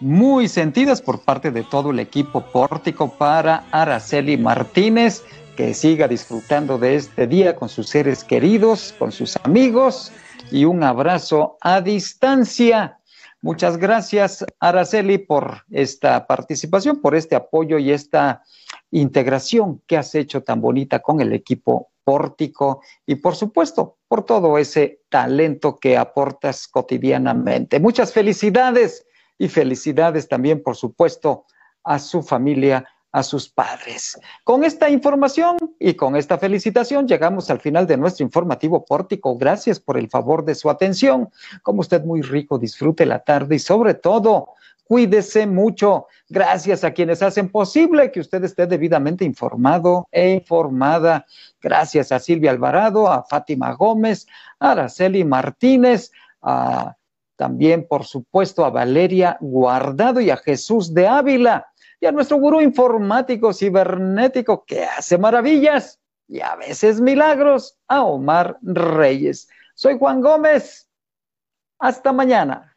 muy 0.00 0.48
sentidas 0.48 1.02
por 1.02 1.20
parte 1.20 1.50
de 1.50 1.62
todo 1.62 1.90
el 1.90 2.00
equipo 2.00 2.40
pórtico 2.40 3.12
para 3.16 3.64
Araceli 3.70 4.38
Martínez, 4.38 5.22
que 5.56 5.74
siga 5.74 6.08
disfrutando 6.08 6.78
de 6.78 6.96
este 6.96 7.26
día 7.26 7.54
con 7.54 7.68
sus 7.68 7.88
seres 7.88 8.24
queridos, 8.24 8.94
con 8.98 9.12
sus 9.12 9.36
amigos 9.44 10.10
y 10.50 10.64
un 10.64 10.82
abrazo 10.82 11.58
a 11.60 11.82
distancia. 11.82 12.98
Muchas 13.42 13.76
gracias, 13.76 14.44
Araceli, 14.58 15.18
por 15.18 15.64
esta 15.70 16.26
participación, 16.26 17.00
por 17.00 17.14
este 17.14 17.36
apoyo 17.36 17.78
y 17.78 17.92
esta 17.92 18.42
integración 18.90 19.82
que 19.86 19.98
has 19.98 20.14
hecho 20.14 20.42
tan 20.42 20.62
bonita 20.62 21.00
con 21.00 21.20
el 21.20 21.32
equipo 21.34 21.90
pórtico 22.04 22.80
y, 23.06 23.16
por 23.16 23.36
supuesto, 23.36 23.98
por 24.08 24.24
todo 24.24 24.56
ese 24.56 25.02
talento 25.10 25.76
que 25.76 25.96
aportas 25.96 26.68
cotidianamente. 26.68 27.80
Muchas 27.80 28.12
felicidades 28.12 29.06
y 29.40 29.48
felicidades 29.48 30.28
también, 30.28 30.62
por 30.62 30.76
supuesto, 30.76 31.46
a 31.82 31.98
su 31.98 32.22
familia, 32.22 32.84
a 33.10 33.22
sus 33.22 33.48
padres. 33.48 34.20
Con 34.44 34.64
esta 34.64 34.90
información 34.90 35.56
y 35.78 35.94
con 35.94 36.14
esta 36.14 36.36
felicitación 36.36 37.08
llegamos 37.08 37.48
al 37.48 37.58
final 37.58 37.86
de 37.86 37.96
nuestro 37.96 38.22
informativo 38.22 38.84
pórtico. 38.84 39.38
Gracias 39.38 39.80
por 39.80 39.96
el 39.96 40.10
favor 40.10 40.44
de 40.44 40.54
su 40.54 40.68
atención. 40.68 41.30
Como 41.62 41.80
usted 41.80 42.04
muy 42.04 42.20
rico, 42.20 42.58
disfrute 42.58 43.06
la 43.06 43.20
tarde 43.20 43.54
y 43.54 43.58
sobre 43.58 43.94
todo, 43.94 44.50
cuídese 44.84 45.46
mucho. 45.46 46.06
Gracias 46.28 46.84
a 46.84 46.92
quienes 46.92 47.22
hacen 47.22 47.48
posible 47.48 48.12
que 48.12 48.20
usted 48.20 48.44
esté 48.44 48.66
debidamente 48.66 49.24
informado 49.24 50.06
e 50.12 50.32
informada. 50.32 51.24
Gracias 51.62 52.12
a 52.12 52.18
Silvia 52.18 52.50
Alvarado, 52.50 53.10
a 53.10 53.24
Fátima 53.24 53.72
Gómez, 53.72 54.26
a 54.58 54.72
Araceli 54.72 55.24
Martínez, 55.24 56.12
a 56.42 56.94
también, 57.40 57.88
por 57.88 58.04
supuesto, 58.04 58.66
a 58.66 58.70
Valeria 58.70 59.38
Guardado 59.40 60.20
y 60.20 60.28
a 60.28 60.36
Jesús 60.36 60.92
de 60.92 61.08
Ávila 61.08 61.66
y 61.98 62.04
a 62.04 62.12
nuestro 62.12 62.36
gurú 62.36 62.60
informático 62.60 63.54
cibernético 63.54 64.66
que 64.66 64.84
hace 64.84 65.16
maravillas 65.16 65.98
y 66.28 66.42
a 66.42 66.54
veces 66.56 67.00
milagros, 67.00 67.78
a 67.88 68.04
Omar 68.04 68.58
Reyes. 68.60 69.48
Soy 69.74 69.98
Juan 69.98 70.20
Gómez. 70.20 70.86
Hasta 71.78 72.12
mañana. 72.12 72.76